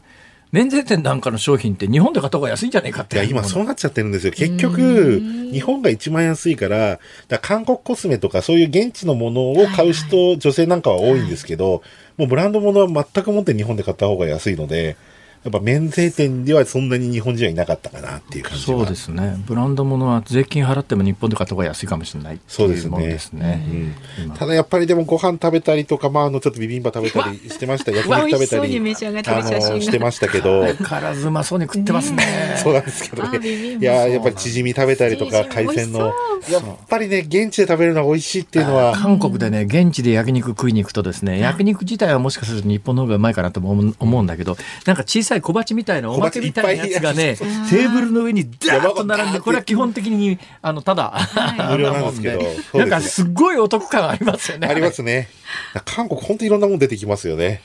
[0.53, 3.17] 免税店なんかの商品って日本で買った方が安いんじゃないかって。
[3.17, 4.33] いや今そうなっちゃってるんですよ。
[4.33, 5.21] 結局
[5.53, 6.99] 日本が一番安いから
[7.29, 11.83] だ韓国コスメとかそういう現地のものを買う人、はいはい、女性なんかは多いんですけど、
[12.17, 14.97] もうブランドものは全くもって日本で買った方が安いので
[15.43, 19.37] やっぱ免税店ではそんなに日本人はいなかったかなっていう感じそうですね。
[19.47, 23.07] ブランド物は税金払っても日本で買った方が安いかもしれないそうですね。
[23.07, 27.91] ですね、うん、ただやっぱりでもご飯食べたりとか、まあ、あのちょっとビビンバ食べたりしてました。
[27.97, 30.63] 焼肉食べたりあのしてましたけど。
[30.63, 32.57] 相変わらずうまそうに食ってますね。
[32.63, 33.39] そうなんですけどね。
[33.81, 36.13] いややっぱりチヂミ食べたりとか海鮮の。
[36.51, 38.93] やっぱりね現地で食べるのが美味しいっていうのは。
[38.93, 51.15] 韓国でね現地で焼肉食いに行くとですね焼肉自体はもしかすると日本の方がうまいかなと思うんだけどなんか小さい小鉢みたいなおまけみたいなやつがね、テーブルの上にダーッと並んで、これは基本的に、あの、ただ、
[51.71, 52.31] 無料なんですけ
[52.73, 52.79] ど。
[52.79, 54.67] なんかすごいお得感ありますよね。
[54.67, 55.29] ありますね。
[55.85, 57.63] 韓国本当いろんなもん出てきますよね。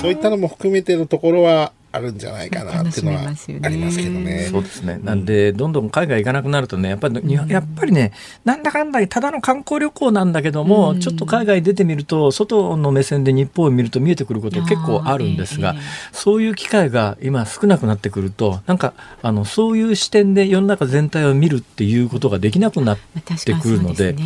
[0.00, 4.48] そういったのも含めてのところは、あるんじゃないかなっていうのはありますけどね。
[4.50, 4.98] そうですね。
[5.02, 8.12] なんで、どんどん海外行かなくなるとね、やっぱり、やっぱりね、
[8.44, 15.74] なんだかんだただの観光旅行なんだけども、ちょっと海外出てみると、外の目線で日本を見ると見えてくること結構あるんですが、
[16.12, 22.98] そういう機会が今少なくなってくると、なんか、あの、そういう視点で世の中全体を見るっていうことができなくなっ
[23.44, 24.16] てくるので、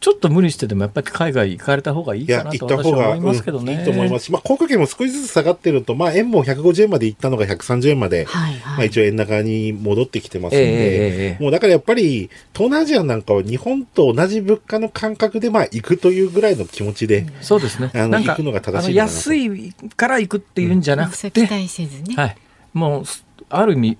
[0.00, 3.80] ちょっと無理してでもやっぱり海外行かれた方がいいかなと私は思いますけどね。
[3.80, 4.26] いいと思います。
[4.26, 17.90] し、まあ、航空券も少しずつ下がってると、まあ、円も150円まで行ったのが130円まで、はいはい、まあ、一応円高に戻ってきてますので、えー、もうだからやっぱり、東南アジアなんかは日本と同じ物価の感覚で、まあ、行くというぐらいの気持ちで、そうですね。
[17.94, 22.14] あの行くのが正しい安いから行くっていうんじゃなくて、期待せずに。
[22.14, 22.36] はい。
[22.72, 23.04] もう
[23.50, 23.98] ある意味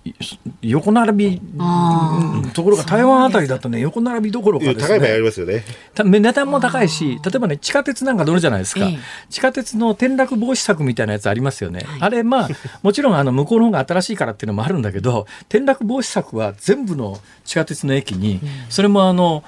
[0.60, 1.42] 横並び
[2.52, 5.64] ところが台湾あたりだとね横並びどころかです、ね、高い場合ありますよね。
[5.96, 8.98] 値段も高いし例えばね地下鉄なんか乗るじゃないですか、ええ、
[9.30, 12.48] 地下鉄の転落防止策みたいなやつありますよね、はい、あれまあ
[12.82, 19.42] もちろんあの向こうの方が新しいからっていうのもあるんだけど転落防止策は全部の地下鉄の駅に、それもあの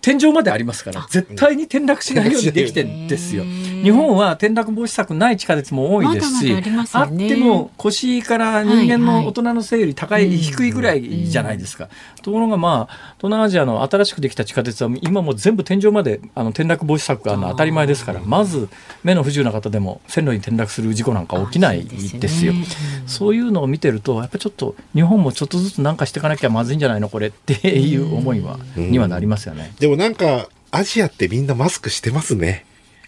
[0.00, 3.44] 天井までありますから絶対に転落しないようにできてるんですよ。
[3.44, 6.54] 日本は転落防止策ない地下鉄も多いですし、
[6.94, 11.88] あっても腰から人間の大人の背より高い、低いぐらいじゃないですか。
[12.22, 18.70] ところがまあ東南アジアの新しくできた地下鉄は今も全部天井まであの転落防止策があの当たり前ですからまず
[19.02, 22.54] 目の不自由な方でも線路に転落する事故なんか起きないですよ。
[23.06, 27.10] そういうのを見てるとやっぱりちょっと日本もちょっとずつ何かしていかなきゃまずいんじゃないの？
[27.10, 29.73] これっていう思いはにはなりますよね。
[29.78, 32.66] でもなんかアジアってみんなマスクしてますね。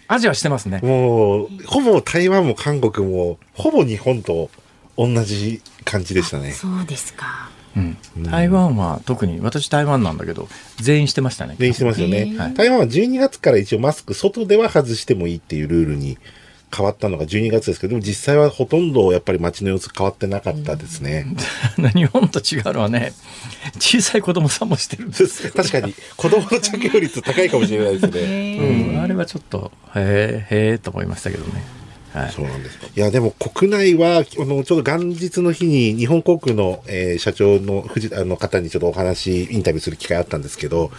[0.08, 0.80] アジアしてますね。
[0.82, 4.50] もう、ほぼ台湾も韓国も、ほぼ日本と
[4.96, 6.52] 同じ感じでしたね。
[6.52, 7.50] そうですか。
[7.76, 16.16] うん、台湾は特に私台湾なんだけど全員してましたね全員してますよね、はい、台湾は12月から一応マスク外では外してもいいっていうルールに
[16.74, 21.26] 変わったのが12月ですけど、でも実際はほとんどやっぱり街の様子変わってなかったですね。
[21.94, 23.12] 日本と違うのはね、
[23.78, 28.58] 小さい子供さんもしてるんです 確かに、子供の着用率高いかもしれないですね。
[28.92, 31.64] うん、あれはちょっと、へえ、へえと思いましたけどね。
[32.12, 32.86] はい、そうなんですか。
[32.94, 40.90] いや、でも国内は、あの、ちょうど元日の日に日本航空の、えー、社長の藤あの方にちょっとお話、インタビューする機会あったんですけど、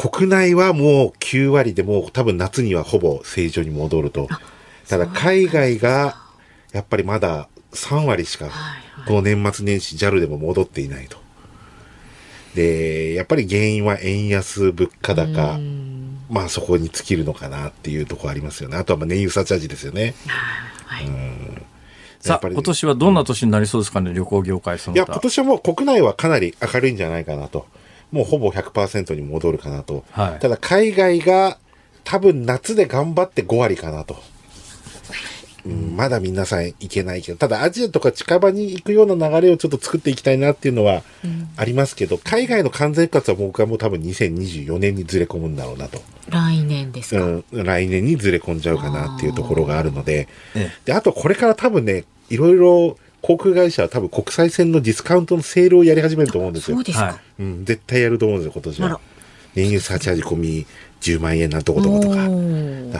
[0.00, 4.28] 国内はもう9割でも多分夏にはほぼ正常に戻ると。
[4.88, 6.16] ただ海外が
[6.72, 8.48] やっぱりまだ3割しか
[9.06, 11.18] この年末年始 JAL でも戻っていないと。
[12.54, 15.58] で、やっぱり原因は円安、物価高、
[16.30, 18.78] まあそこに尽きるのかなっていうところありますよね。
[18.78, 20.14] あとはまあ燃油サーチャージですよね。
[20.86, 21.62] はい、うん
[22.20, 27.66] さあ、今年はどんな年になりそうですかね、旅行業界そのいや、今年はもう国内はかなり明るいんじゃないかなと。
[28.12, 30.04] もうほぼ100%に戻るかなと。
[30.12, 31.58] はい、ただ海外が
[32.04, 34.16] 多分夏で頑張って5割かなと。
[35.64, 41.02] うん、まだ皆さん行けないけど、ただアジアとか近場に行くような流れをちょっと作っていきたいなっていうのは
[41.56, 46.00] ありますけど、うん、海外の完全復活は僕はもう多分2024年にずれ込むんだろうなと。
[46.30, 50.28] 来年ですか、うん、来年にずれ込んじゃうかなっていうところがあるので、
[50.84, 56.76] で、あとこれから多分ね、いろいろ航空会社は多分国際線のディスカウントのセールをやり始めると思うんですよ。
[56.76, 57.20] そうですか。
[57.38, 59.00] うん、絶対やると思うんですよ、今年は。
[59.54, 60.66] 燃油サーチャージ込み
[61.00, 62.26] 10万円なとことことか。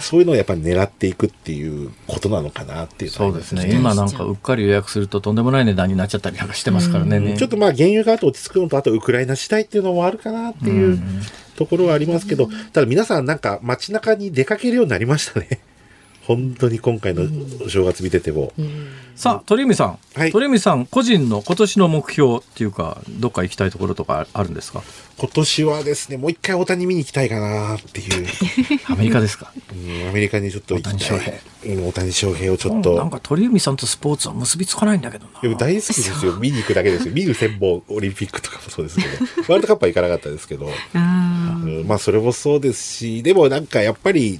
[0.01, 3.71] そういうのをやっぱり狙っていくっていうことなのかなっていうそうですね。
[3.73, 7.37] 今なんかうっかり予約するととんでもない値段になっちゃったりしてますからね。
[7.37, 10.99] ちょっとまあ原油があと落ち着くのと、あとウクライナ次第っていうのもあるかなっていう
[11.57, 15.61] ところはありますけど、ただ皆さんなんか街中に出かけるようになりましたね。
[16.31, 17.23] 本当に今回の
[17.65, 18.53] お正月見てても。
[19.17, 24.85] さあ、鳥海さん、はい、鳥海さん、個人の今年の目標っていうか、どっか行きたいところとかあるんですか？
[25.19, 28.29] 今年はですね、もう一回大谷見に行きたいかなっていう。
[28.87, 30.95] アメリカですか、うん、アメリカにちょっと行きたい。
[30.95, 31.89] 大谷翔平。
[31.89, 32.95] 大谷翔平をちょっと。
[32.95, 35.41] なんか鳥海さんとスポーツは結びつかないんだけどな。
[35.43, 36.37] でも大好きですよ。
[36.37, 37.13] 見に行くだけですよ。
[37.13, 39.09] 見る専門オリンピックとかもそうですけど。
[39.53, 40.71] ワールドカップは行かなかったですけど。
[40.95, 44.39] うん、まあ、それもそうですし、でもなんかやっぱり、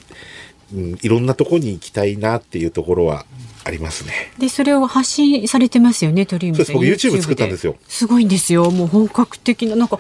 [0.73, 3.27] うん、いろんなところに行きたいなっていうところは
[3.65, 4.33] ありますね。
[4.39, 6.75] で、それを発信されてますよね、鳥海さん。
[6.75, 7.77] 僕 YouTube 作ったんですよ。
[7.89, 8.71] すごいんですよ。
[8.71, 9.99] もう本格的な、なんか、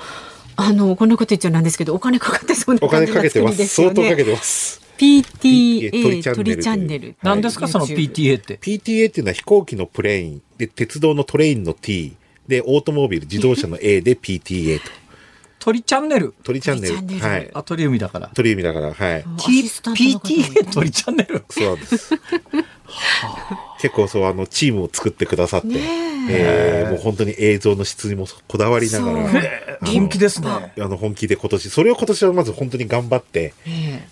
[0.57, 2.87] あの、こんなこと言っちゃなんですけど、お金かかってそうなね。
[2.87, 3.67] お金かけてます。
[3.67, 4.81] 相当かけてます。
[4.99, 7.15] PTA 鳥チャンネル。
[7.23, 12.15] 何ですか、その PTA って？PTA っていうのは飛行機のプレイン、で、鉄道のトレインの T、
[12.47, 14.85] で、オートモービル、自動車の A で PTA と。
[15.61, 16.35] 鳥チャンネル。
[16.43, 16.97] 鳥チャンネル。
[17.21, 17.51] はい。
[17.53, 18.31] あ、鳥海だから。
[18.35, 19.23] 鳥海だから、はい。
[19.23, 21.45] PTA 鳥チャンネル。
[21.51, 22.15] そうです。
[23.81, 25.69] 結構そう、あの、チームを作ってくださって、
[26.31, 29.31] えー、もう本当に映像の質にもこだわりながら、
[29.85, 30.73] 本気ですね。
[30.79, 33.53] あの、本気で今年、それを今年はまず本当に頑張って、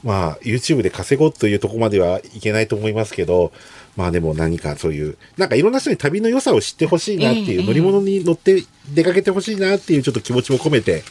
[0.04, 3.52] まあ、YouTube で稼ごうというところまではいけないと思いますけど、
[3.98, 8.62] まあでも何かそういう、なんかいろんな人に旅の良さを知ってほしいなっていう、乗り物に乗って
[8.94, 11.02] 出かけてほしいなっていうちょっと気持ちも込めて、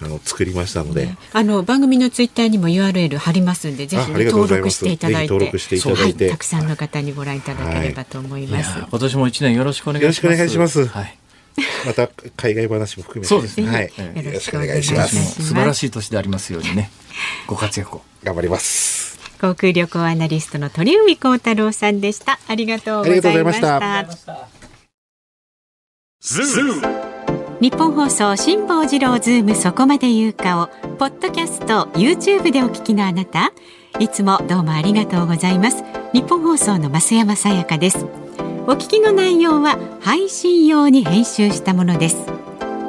[0.00, 8.70] あの作りましたので、あの番組のツイッターにも URL 貼りますんで、ぜひ、ね、登録していただいて、登録していただいて、はい、たくさんの方にご覧いただければと思います。
[8.70, 10.24] はい、今年も一年よろしくお願いします。
[10.24, 10.86] よろしくお願いします。
[10.86, 11.18] はい。
[11.84, 12.08] また
[12.38, 13.66] 海外話も含めて、そうですね。
[13.68, 14.24] はい。
[14.24, 15.42] よろしくお願いします。
[15.42, 16.90] 素晴らしい年でありますようにね。
[17.46, 19.03] ご活躍を頑張ります。
[19.44, 22.38] 航空旅行アナリストの鳥海高太郎さんでした。
[22.48, 24.06] ありがとうございました。
[27.60, 33.52] ニッポン放送辛坊治郎ズームそこまで言うかをポッドキャスト YouTube でお聞きのあなた。
[33.98, 35.84] いつもどうもありがとうございます。
[36.14, 38.06] ニッポン放送の増山さやかです。
[38.66, 42.33] お聞きの内容は配信用に編集したものです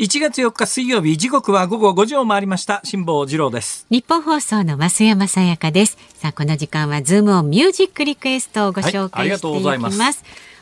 [0.00, 2.80] 1月4日水曜日時刻は午後5時を回りました。
[2.84, 3.84] 辛坊治郎です。
[3.90, 5.98] 日本放送の増山さやかです。
[6.14, 10.00] さあこの時間はズームオンミュージックリクエストをご紹介していきます。
[10.00, 10.14] はい、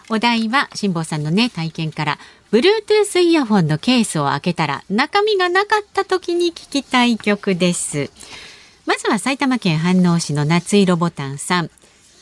[0.09, 2.19] お題は辛坊さんのね体験から
[2.51, 8.11] Bluetooth イヤホンのケースを開けたら中身がなかった時に聞きたい曲です。
[8.87, 11.71] まずは埼玉県飯能市の夏色ボタンさん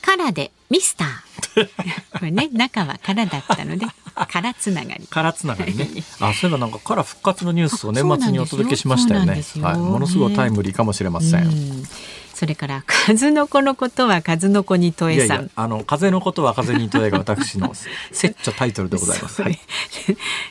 [0.07, 1.67] カラでミスター。
[2.17, 3.87] これね、中は空だったので、
[4.31, 5.05] 空つながり。
[5.11, 5.89] 空つながりね。
[6.21, 9.43] あ、そういえばなんか空復活のニュースを年末にお届けしましたよね。
[9.57, 11.49] よはい、ものすごいタイムリーかもしれません。
[11.49, 11.89] ん
[12.35, 15.37] それから数の子のことは数の子に問えさん。
[15.39, 17.75] いやいやあの風のことは風に問えが私の
[18.13, 19.43] セッチョタイトルでございます。
[19.43, 19.59] はい、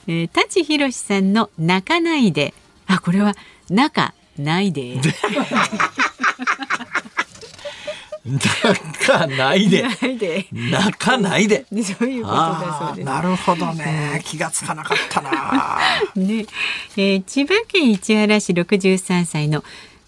[0.07, 2.53] えー、舘ひろしさんの泣かないで。
[2.87, 3.35] あ、これは
[3.69, 4.99] 泣かないで。
[8.25, 8.49] 泣
[9.05, 9.83] かないで。
[10.51, 11.65] 泣かないで。
[11.83, 13.05] そういうことだそうです。
[13.05, 14.21] なるほどね。
[14.25, 15.79] 気がつかなかったな。
[16.15, 16.45] ね、
[16.97, 19.63] えー、千葉県市原市六十三歳の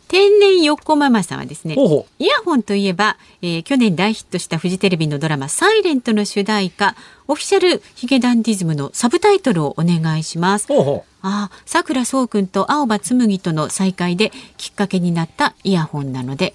[0.07, 1.75] 天然よっこママさんはですね
[2.17, 6.95] イヤホンといえば、えー、去年大ヒットしたフジテレビのドラマ「サイレントの主題歌
[7.27, 10.67] オフィシャルヒゲダンディズムのサブタイトルをお願いします。
[10.67, 16.53] ほうあさくらそうくんと青葉紬との再会できっかけになったイヤホンなので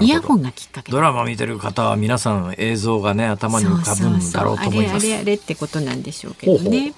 [0.00, 0.92] イヤホンがきっかけ。
[0.92, 5.06] ドラマ見てる方は皆さん映像がね頭に浮かぶんだろうと思います。
[5.06, 6.94] あれあれあれってことなんでしょうけどね。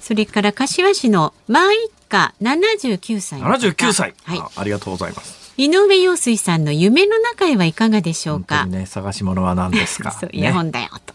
[0.00, 1.76] それから柏市のマイ
[2.08, 8.66] カ79歳79歳、はい、ありがとうございます井上陽水さんの夢の中へはいかがでしょうか？
[8.66, 10.10] ね、探し物は何ですか？
[10.20, 11.14] そう、イヤホンだよと。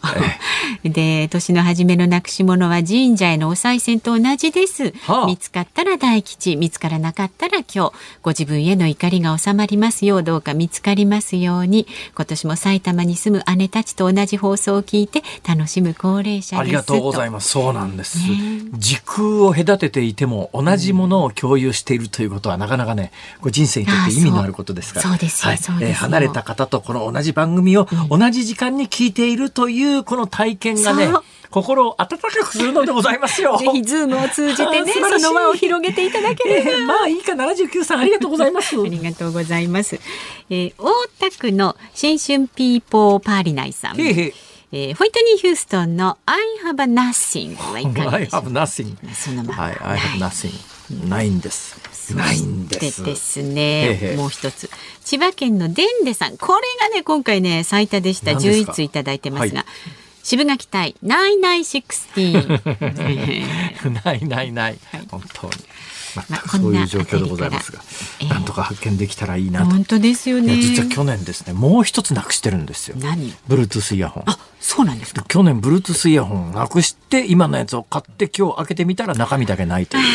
[0.84, 4.92] で、年の初めのなくし物は神社へのお賽銭と同じです。
[5.06, 11.86] はあ、見つかったら大吉、見つからなかったら今日、ご自分への怒りが収まりますよう、どうか見つかりますように。
[12.16, 17.48] 今年も埼玉に住む姉たちと同じ放送を聞いて楽しむ高齢者ありがとうございます。
[17.50, 18.18] そうなんです。
[18.18, 25.08] ね、時空を隔てていても同じものを共有しているということは、なかなかね、こ人生にとって意味のあることですから。
[25.08, 31.20] そうですよ、はい、え離れた方とこの同じ番組を同じ時間に聞いているというこの体験がね、うん、
[31.50, 33.56] 心を温かくするのでございますよ。
[33.58, 36.70] ぜひズームを通じてね、 その輪を広げていただければ。
[36.70, 38.74] えー、まあいいか、79さんありがとうございます。
[38.80, 40.00] ありがとうございます。
[40.50, 44.00] えー、大田区の新春ピーポーパーリナイさん。
[44.00, 44.34] へへ
[44.74, 51.78] えー、ホイットニー・ヒューストンの I have nothing はいかがでしょう I have nothing そのまま、はい、I have nothing ないんです
[52.10, 53.02] ないんです。
[53.04, 54.70] でですね、もう一つ
[55.04, 58.36] 千葉県のでんでさん、これがね今回ね最多でした。
[58.36, 59.60] 十一通いただいてますが。
[59.60, 63.94] はいシブがき隊ナイナイシックスティーン。
[64.04, 64.78] ないないない、
[65.10, 65.52] 本当に。
[66.14, 67.80] 全くそういう状況でございますが、
[68.20, 69.66] えー、なんとか発見できたらいいなと。
[69.66, 70.56] 本当ですよね。
[70.56, 72.96] 実は去年ですね、もう一つなくしてるんですよ。
[72.98, 73.34] 何？
[73.48, 74.24] ブルートゥースイヤホン。
[74.26, 75.24] あ、そうなんですか。
[75.26, 80.04] 去年ブルートゥースイヤホンなくして今のやつを買って今日開けてみたら中身だけないという。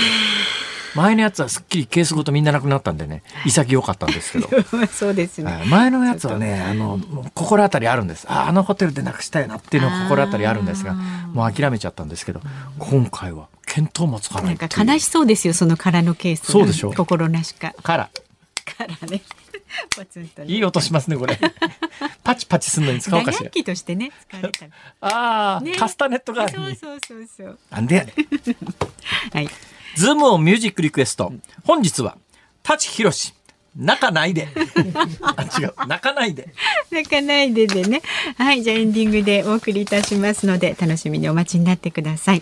[0.98, 3.22] 前のやつはすっきりケースごとみんななくなったんでね。
[3.46, 4.50] 潔かったんですけど。
[4.92, 5.64] そうですね。
[5.68, 7.00] 前のやつはねあの
[7.36, 8.26] 心当たりあるんです。
[8.28, 12.42] ああのホテルでなくしたいなっていうの心当たりあるんですがもう諦めちゃったんですけど
[12.80, 16.94] 今回は見当もつかないなんか悲しそうですよその空のケースそうでしょう。
[16.96, 17.76] 心なしか。
[17.84, 18.10] から。
[19.08, 19.22] ね。
[20.46, 21.38] いい音しますねこれ。
[22.24, 23.50] パチパチするのに使おうかしら。
[23.50, 24.12] としてね
[25.02, 27.60] ああ、ね、カスタネットがそうそうそうそう。
[27.70, 28.14] なんでやね
[29.34, 29.50] はい
[29.96, 31.32] ズームオンミュージックリクエスト。
[31.64, 32.18] 本日は、
[32.64, 33.34] 舘ひろし。
[33.76, 34.48] 泣かないで。
[35.22, 35.74] あ、違う。
[35.88, 36.50] 泣かないで。
[36.92, 38.02] 泣かないででね。
[38.38, 38.64] はい。
[38.64, 42.42] じゃあエンディングでお送りいたしますので、楽しみにお待ちになってください。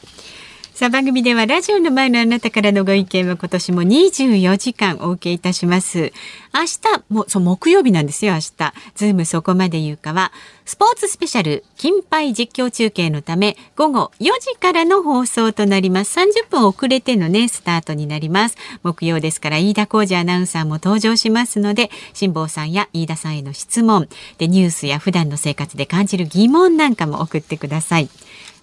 [0.76, 6.12] さあ番組ではラジオの前のあなたからのご意見は今年も24時間お受けいたします。
[6.54, 8.74] 明日もそう木曜日なんですよ明日。
[8.94, 10.34] ズームそこまで言うかは
[10.66, 16.20] スポーツスペシャル金杯実況中継のため午後4時からの放送となります。
[16.20, 18.58] 30分遅れてのねスタートになります。
[18.84, 24.10] 木曜ですから飯田浩二アナウンサーも登場しますので辛坊さんや飯田さんへの質問
[24.40, 28.10] でニュースや普段の生活で感じる疑問なんかも送ってください。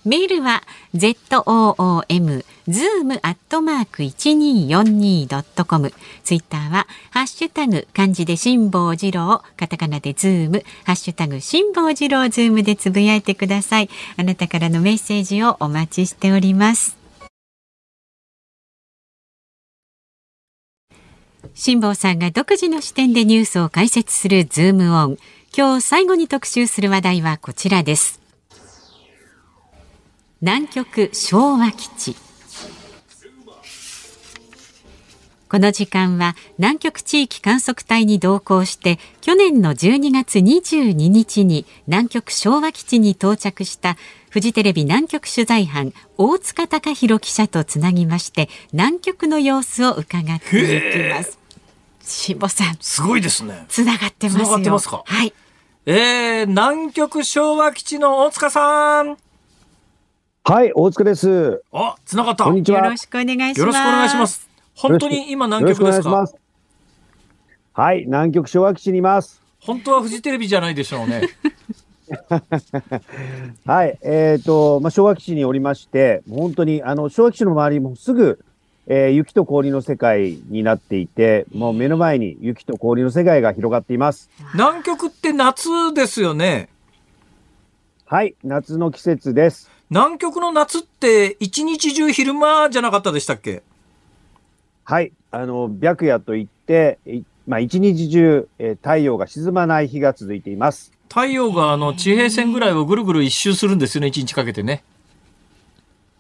[0.05, 0.65] メールは
[0.97, 5.93] zoom zoom アットマーク一二四二ドットコム。
[6.25, 13.89] ツイッターはハッシュタグ漢字で辛坊治郎、カタカナでズーム、ハッシュタグ辛坊治郎ズームでつぶやいてください。
[14.17, 16.97] あなたからのメッセージをお待ちしております。
[21.55, 25.19] 辛坊さんが独自の視点でニュースを解説するズームオン。
[25.57, 28.22] 今日最後に特集する話題はこちらです。
[30.43, 32.17] 南極昭和基地
[35.49, 43.97] この時間は南極地域観測隊に同行して去年の12月22日に南極昭和基地に到着した
[44.31, 51.39] フジテレビ南極取材班大塚隆弘記者とつなぎまして南極の様子を伺っていきます。
[52.03, 52.77] しぼさん。
[52.81, 53.65] すごいですね。
[53.69, 54.45] つながってますよ。
[54.47, 55.05] つながってますか？
[55.07, 55.33] はい。
[55.87, 59.17] えー、南極昭和基地の大塚さん。
[60.45, 61.63] はい、大塚です。
[61.73, 62.43] あ、つながった。
[62.43, 62.81] こんにちは。
[62.81, 63.61] よろしくお願いします。
[63.61, 64.49] よろしくお願いします。
[64.75, 66.27] 本当に今南極ですか？
[67.75, 69.41] はい、南極昭和基地にいます。
[69.61, 71.29] 本当はフジテレビじゃないでしょうね。
[73.65, 78.45] はい、えっ、ー、と、まあ、昭和基地におりまして、本当に、あの、昭和基地の周りもすぐ、
[78.89, 84.29] えー、雪と氷の世界になっていて、もう目の前に雪と氷の世界が広がっています。
[84.55, 86.69] 南極って夏ですよね。
[88.07, 89.71] はい、夏の季節です。
[89.93, 93.63] 南極の夏って一日中昼間じゃなかったでしたっけ？
[94.85, 95.13] はい。
[95.31, 96.99] あの、白夜といって、
[97.47, 100.93] まあ、一日中、えー、太陽が沈まない日が続いています。
[101.11, 104.83] 太陽があの地平線ぐらいをぐるぐる一周するんですよね、一日かけてね。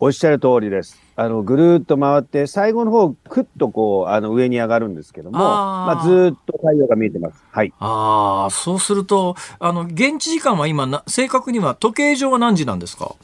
[0.01, 1.01] おっしゃる通りです。
[1.17, 7.43] あの、ぐるっと回って、最後の方、くっとこう、あの、上に上がるんですけども、あまあ、ずっと太陽が見えてます。
[7.51, 7.73] はい。
[7.79, 13.15] ああ、そうすると、あの、現地時間は今な、正確には時計上は何時なんですか？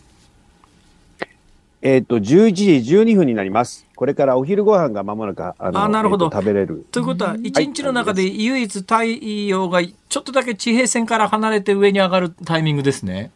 [1.81, 3.87] えっ、ー、と、11時12分になります。
[3.95, 6.85] これからお昼ご飯がまもなく、あの、あなるほど、えー、食べれる。
[6.91, 13.31] ということは、一日の中で唯一太陽がちょっとだけ地平線から離れて上に上がるタイミングですね。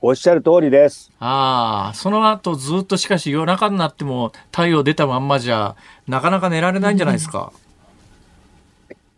[0.00, 1.10] おっしゃる通りです。
[1.18, 5.74] ああ、その後ずっとしかし夜中になっても太陽出たまんまじゃ、
[6.06, 7.52] なかなか寝られないんじゃないですか。
[7.52, 7.67] うん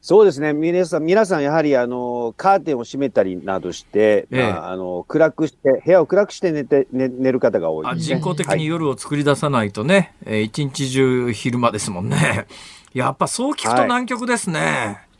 [0.02, 0.54] そうですね。
[0.54, 12.46] 皆さん、皆さんやはり、あの、カーテンを閉めたりなどして、ええ、まあ、あの、暗くして、部屋を暗くして寝て、寝寝る方が多い、ね、人工的に夜を作り出さないとね、はい、一日中昼間ですもんね。
[12.94, 14.58] やっぱそう聞くと南極ですね。
[14.60, 15.10] はい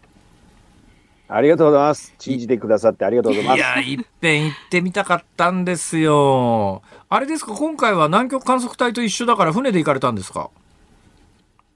[1.33, 2.13] ありがとうございます。
[2.19, 3.59] 信じてくださってありがとうございます。
[3.59, 6.83] いや、いっぺん行ってみたかったんですよ。
[7.09, 10.51] あれですか、今回は南極観測隊と一緒だから船で行かれたんですか？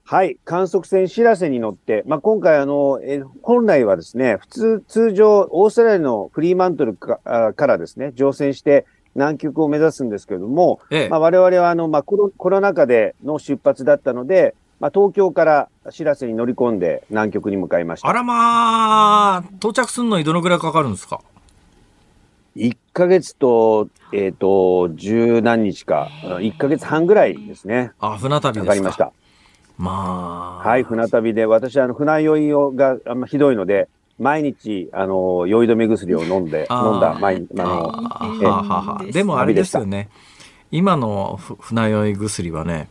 [0.06, 8.84] はい、観測船しらせに乗って、まあ、今回あの、え本来はですね、普通、通常、オーストラリアのフリーマントルかからですね、乗船して
[9.14, 18.08] 南極を目指すんですけれども、ええ、まあ、我々はあの、まあコロ、コロナ禍での出発だったので、まあ、東京からしらせに乗り込んで南極に向かいました。
[18.08, 21.22] あらまあ、到着するのにどのぐらいかかるんですか
[22.56, 27.92] ?1 ヶ月と、えっ、ー、と、十何日か、1ヶ月半ぐらいですね。
[28.00, 29.12] あ、船旅ですかかかりました。
[29.78, 30.68] まあ。
[30.68, 37.62] はい、船旅で、私、あの、船酔いをがあんまひどいので、毎日、あの、酔い止め薬を飲んで、飲んだ、毎日、あ
[39.00, 40.08] の、でもあれですよね。
[40.70, 42.88] 今の船酔い薬はね、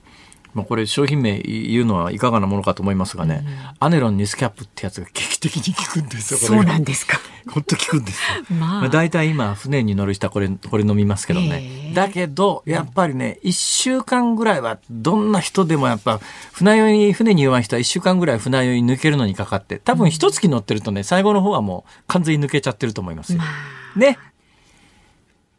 [0.54, 6.40] まあ、これ商品名言うのはいかがなものかと思いますがね、うん、アネロンニスキャップってやつが劇的に効くんですよ。
[6.40, 7.20] そうなんですか。
[7.48, 8.22] 本当効くんです
[8.52, 8.56] よ。
[8.58, 11.92] まあ、大体今船に乗る人はこれこれ飲みますけどね。
[11.94, 16.20] だけどやっぱりね一週間ぐらいはどんな人でもやっぱ
[16.52, 23.40] 船酔い船に弱い人は一週間ぐらい船酔い抜けるのにかかって多分一月乗ってるとね最後の方はもう完全に抜けちゃってると思いますよ。
[23.40, 23.46] ま
[23.96, 24.18] あ、ね。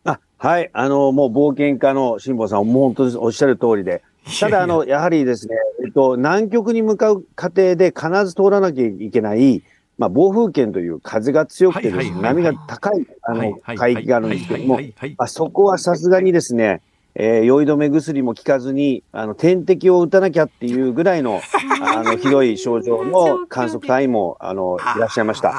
[0.05, 4.03] あはい、あの、もう冒険家の辛坊さん、もう本当におっしゃる通りで、
[4.41, 5.55] ただ、あの、やはりですね、
[5.85, 9.63] えっと、南極に向かう過程で必ず通らなきゃいけない、
[9.99, 14.81] まあ、暴風圏という風が強くてですね、波が高い、あの、海域があるんですけども、
[15.19, 16.83] あそこはさすがにですね、
[17.17, 21.41] えー、酔い止め薬も効かずに、あの、点滴を打たなきゃっていうぐらいの、
[21.81, 25.55] あの、ひどい症状の観測隊も、あの、いらっしゃいました。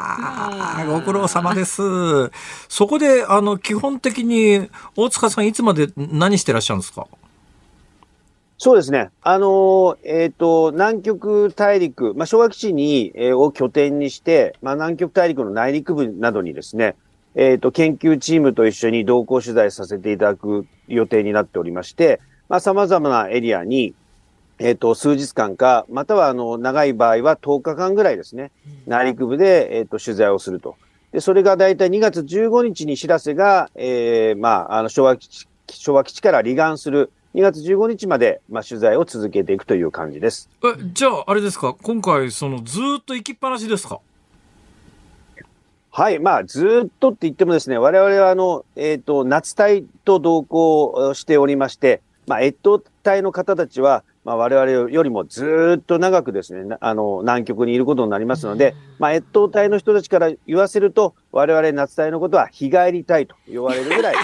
[0.86, 1.82] ご苦労様です。
[2.68, 7.08] そこで、あの、基本的に、大塚さんいつまで何してらっしゃるんですか？
[8.58, 9.10] そうですね。
[9.22, 16.96] あのえっ、ー、と、南極大陸、まあ、昭和基地に、えー、を拠点にして、まあ、南極大陸の内陸部などにですね、
[17.36, 23.94] えっ、ー、と、研究チームと一緒に同行取材させていただく予定になっておりまして、まあ、様々なエリアに、
[24.58, 28.52] えっ、と、数日間か、または、あの、長い場合は10日間ぐらいですね、
[28.88, 30.78] 内陸部で、えっ、と、取材をすると。
[31.12, 40.50] で、それが大体2月15日に知らせが、えー、まあ、あの、昭和基地、昭和基地から離岸する2月15日まで、まあ、取材を続けていくという感じです。
[40.64, 44.00] え、じゃあ、あれですか、今回、その、ずっと行きっぱなしですか？
[45.92, 64.16] はい、まあ、ずっとって言ってもですね、我々は、あの、えっ、ー、と、夏隊と同行しておりまして、まあ、越冬隊の方たちは、まあ、我々よりもずっと長くですね、あの、南極にいることになりますので、まあ、越冬隊の人たちから言わせると、我々夏隊のことは日帰り隊と言われるぐらい、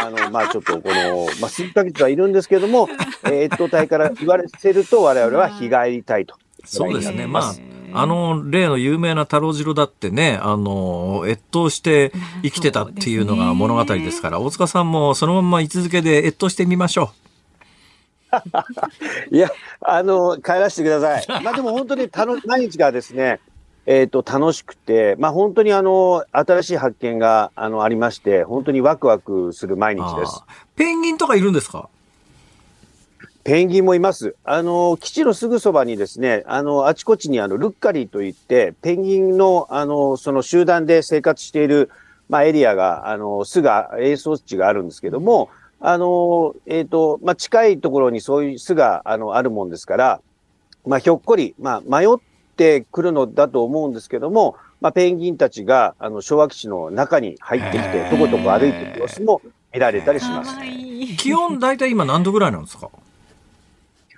[0.00, 2.88] あの、まあ、ちょっとこの、まあ、数ヶ月はいるんですけれども、
[3.24, 6.36] えー、越冬隊から言われてると我々は日帰りたいと。
[6.64, 7.26] そうですね。
[7.26, 7.54] まあ、
[7.92, 17.28] あの、例の有名な太郎次郎だってね、あの、越冬して生きてたっていうのが物語ですから、大塚さんもそのまま居続けで越冬してみましょう。
[19.34, 21.42] いや、あの、帰らせてください。
[21.42, 23.40] まあでも本当に楽、毎日がですね、
[23.90, 30.42] えっ、ー、と、楽しくて、まあ本当にあの、新しい発見が、あの、ありまして、本当にワクワクする毎日です。
[30.76, 31.88] ペンギンとかいるんですか？
[33.44, 34.36] ペンギンもいます。
[34.44, 41.88] あの、基地のすぐそばにですね、あの、あちこちにあの、ルッカリーといって、ペンギンの、あの、その集団で生活している、
[42.28, 45.48] まあ、エリアが、あの、巣が、営巣地があるんですけども、
[45.80, 50.20] あの、えっ、ー、と、まあ、近いところにそういう巣が、あの、あるもんですから、
[50.86, 52.08] まあ、ひょっこり、まあ、迷っ
[52.58, 59.40] てくるのだと思うんですけども、まあ、ペンギンたちが、あの、昭和基地の中に入ってきて、とことこ歩いていく様子も
[59.72, 60.56] 見られたりします。
[61.16, 62.90] 気温、大体今何度ぐらいなんですか？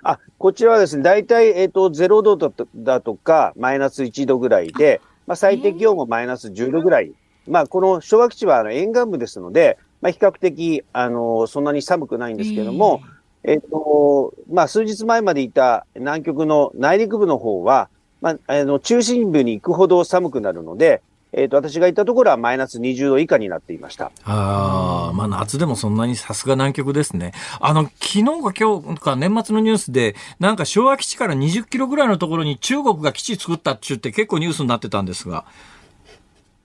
[0.03, 7.11] あ、こちらはですね、大体、えっ、ー、と、0度だとか、マイナス1度ぐらいで、まあ、最低気温もマイナス10度ぐらい。
[7.47, 13.01] まあ、この昭和基地はあの沿岸部ですので、まあ、比較的、あの、そんなに寒くないんですけども、
[13.43, 17.89] えっ、ー、と、まあ、数日前までいた南極の内陸部の方は、
[18.21, 21.01] まあ、あの、中心部に行くほど寒くなるので、
[21.33, 24.11] えっ、ー、と、私が行ったところはマイナス20度以下になっていました。
[24.25, 27.33] ああ、まあ夏でもそんなにさすが南極ですね。
[27.61, 35.45] あの、昨日か今日か年末のニュースで、なんか昭和基地から20キロぐらいのところに中国が基地作ったって言って結構ニュースになってたんですが。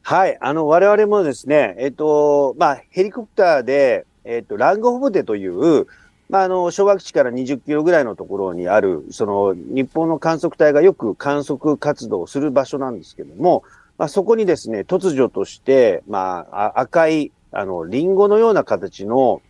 [0.02, 5.86] はい、あの、我々もですね、えっ、ー、と、まあ、ヘリコプターで、えっ、ー、と、ラングホブテという、
[6.28, 13.62] まあ、あの、昭和基地から20キロぐらいのところにある、その、日本の観測隊がよく観測活動をする場所なんですけども、
[13.98, 19.40] まあ、そこにですね、突如として、まあ、赤い、あの、リンゴのような形の、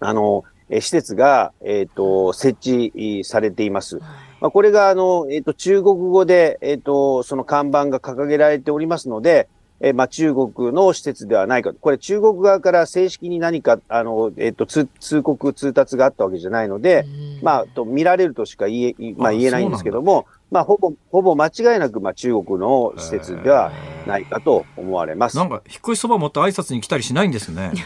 [0.00, 2.58] あの、施設が、えっ、ー、と、設
[2.90, 3.98] 置されています。
[4.40, 9.48] まあ、これが、あの、えっ、ー、と、中国語で、えっ、ー、と、その看板が掲げられておりますので、
[9.80, 11.72] えまあ、中国の施設ではないか。
[11.72, 14.88] これ中国側から正式に何か、あの、えっ、と、通
[15.22, 17.06] 告、通達があったわけじゃないので、
[17.42, 23.70] まあ、と、見られるとしか言え、まあ、言えないんですけども、まあ、ほぼ、ほぼ間違いなく、まあ、中国の施設では
[24.06, 25.36] ないかと思われます。
[25.36, 27.72] なんか、引っ越しそば持って挨拶に来たりしないんですね。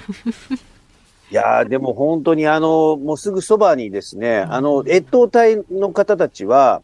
[1.31, 6.83] いやでも本当にあの、もうすぐそばにですね、あの、越冬隊の方たちは、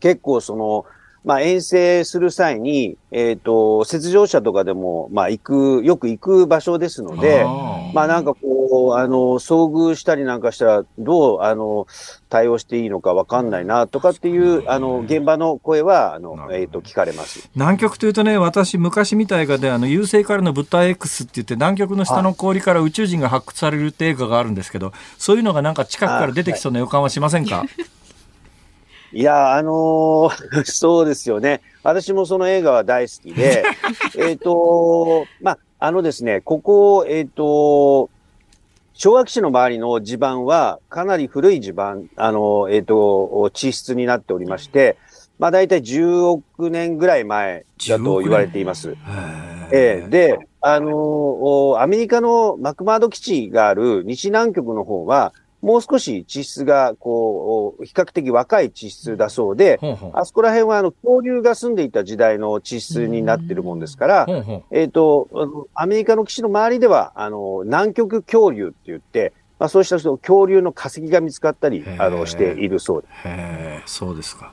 [0.00, 0.86] 結構その、
[1.26, 7.44] まあ、遠征する際に、えっ、ー、と、雪上車とかでも、まあ、行く、よく行く場所ですので、
[7.92, 11.88] まあ、なんかこう、あの、遭遇したりなんかしたら、どう、あの、
[12.28, 17.50] 対応していいのかわかんないな、とかっていう、あの、現場の声は、あの、えっ、ー、と、聞かれます。
[17.56, 27.64] 南極というとね、私、昔みたいがで、あの、優勢からの物体 X って言って、南極の下の氷から宇宙人が発掘されるって映画があるんですけど、そういうのがなんか近くから出てきそうな予感はしませんか？
[27.64, 27.82] い
[29.12, 31.62] や、あのー、 そうですよね。
[31.82, 33.64] 私もその映画は大好きで、
[34.18, 38.10] えっと、まあ、あのですね、ここ、えっ、ー、と、
[38.94, 44.96] 昭和基地の周りの地盤はかなり古い地盤、あの、えっ、ー、と、地質になっておりまして、
[45.38, 48.96] まあ大体10億年ぐらい前だと言われています。
[49.70, 55.34] えー、で、あのアメリカのマクマード基地がある西南極の方は、
[55.66, 59.80] もう少し地質が、こう、比較的若い地質だそうで、
[60.12, 64.26] あそこら辺は、あの、恐竜が住んでいた時代の地質になってるもんですから、
[64.70, 73.12] えっ、ー、と、アメリカの基地の周りでは、あの、南極恐竜って言って、まあ、そうした人、恐竜の化石が見つかったり、あの、しているそうです。
[73.24, 74.52] へそうですか。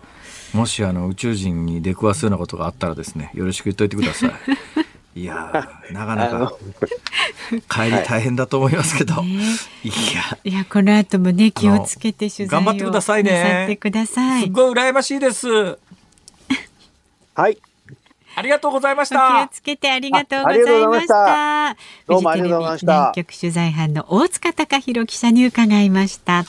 [0.56, 4.32] もし、あの、宇宙人に出くわすようなことがあったらですね、よろしく言っといてください。
[5.16, 6.54] いやなかなか
[7.70, 10.38] 帰り大変だと思いますけど、はい、いや。
[10.44, 13.66] いやこの後もね気をつけて取材頑張ってくださいね。
[13.66, 14.44] ってください。
[14.46, 15.48] すごい羨ましいです。
[17.36, 17.58] はい。
[18.36, 19.48] ありがとうございました。
[19.48, 21.78] 気をつけてありがとうございました。
[22.08, 22.94] どうもありがとうございました。
[22.94, 26.46] 南極取材班の大塚隆弘記者に伺いました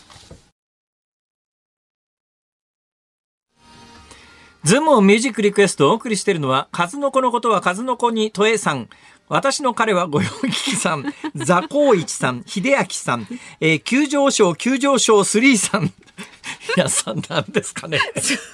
[4.65, 8.89] ズームミュージックリクエストをお送りしているのは、数の子のことは数の子にとえさん。
[9.29, 13.27] 私の彼は御用聞きさん、 ザコウイチさん、秀明さん、
[13.61, 15.93] えー、急上昇、急上昇3さん。
[16.77, 17.99] 皆さんなんですかね。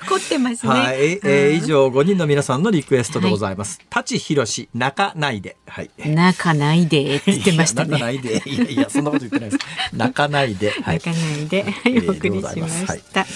[0.09, 0.73] 凝ってますね。
[0.73, 3.79] はい、えー、以上5人の皆さんのリクエストでございます。
[3.79, 5.57] はい、舘ひろし、泣かないで。
[5.67, 5.91] はい。
[5.99, 7.91] 泣かないで って言ってましたね。
[7.91, 8.43] 泣かないで。
[8.47, 9.67] いやいや、そんなこと言ってないです。
[9.93, 10.71] 泣かないで。
[10.71, 11.63] はい、泣かないで。
[11.63, 13.27] はい、お送りしました。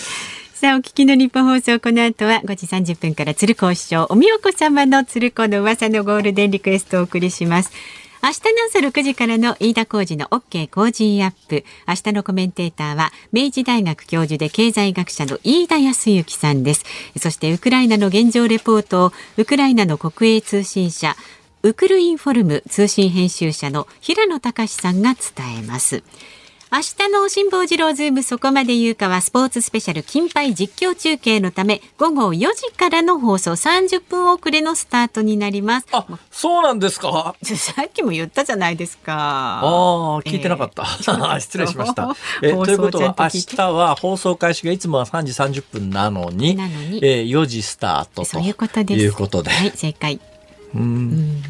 [0.64, 7.70] さあ、お聞きの日本放送、この後は5時30分から鶴子師匠、おみおこ様の鶴子の噂のゴールデンリクエストをお送りします。
[8.22, 8.40] 明日の
[8.70, 11.64] 朝6時からの飯田浩二の OK 工事アップ。
[11.86, 16.86] 明日のコメンテーターは、明治大学教授で経済学者の飯田康之さんです。
[17.18, 21.14] そして、ウクライナの現状レポートを、ウクライナの国営通信社、
[21.62, 26.02] ウクルインフォルム通信編集者の平野隆さんが伝えます。
[26.75, 35.87] 明日の辛坊治郎ズームそこまで言うかはスポーツスペシャル金杯実況中継のため午後4時からの放送30分遅れのスタートになります。
[35.93, 37.37] あ、そうなんですか？
[37.47, 39.12] さっきも言ったじゃないですか。
[39.14, 40.83] ああ、聞いてなかった。
[40.83, 42.16] えー、 失礼しました。
[42.43, 49.01] えということは明日は放送開始がいつもは3時30分なのに、なのにえー、4時スタートとそういうことです。
[49.01, 49.51] いうことで。
[49.53, 50.18] はい、正解。
[50.75, 51.41] うん。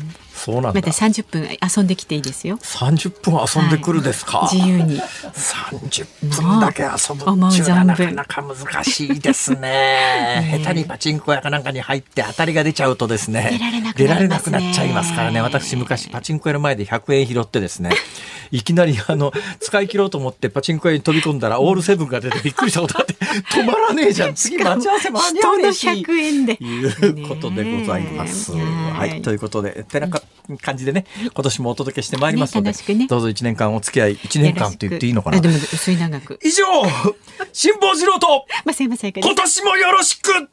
[0.45, 0.73] そうなんだ。
[0.75, 2.59] また三十分遊んできていいですよ。
[2.61, 4.41] 三十分遊んでくるですか？
[4.41, 5.01] はい、自由に。
[5.33, 9.61] 三十分だけ遊ぶっていうのはなかなか難しいですね。
[10.45, 13.59] ね下手にパチンコ屋かなんかに入って当たりが出ちゃうとですね。
[13.97, 15.41] 出られなくなっちゃいますからね。
[15.41, 17.93] 私昔パチンコ屋の前で百円拾ってですね。
[18.53, 24.35] いきなりあの使い切ろうと思ってパチンコ屋に飛び込んだらオールセブンが出てびっくりしたことあって止まらねえじゃん。
[24.35, 25.89] 次待ち合わせ間に合わねえし。
[25.89, 26.53] 100円で。
[26.63, 28.53] いうことでございます。
[28.53, 29.23] はい。
[29.23, 30.21] ということで、てなか
[30.61, 35.41] 感じでね、今年もお届けしてまいりますので、ねね、どうぞ一年間お付き合い、一年間って言っていいのかな。
[35.41, 36.39] でも薄い長く。
[36.43, 36.65] 以上、
[37.53, 39.13] 辛坊治郎と、まあ、すいません。
[39.13, 40.49] 今年もよろしく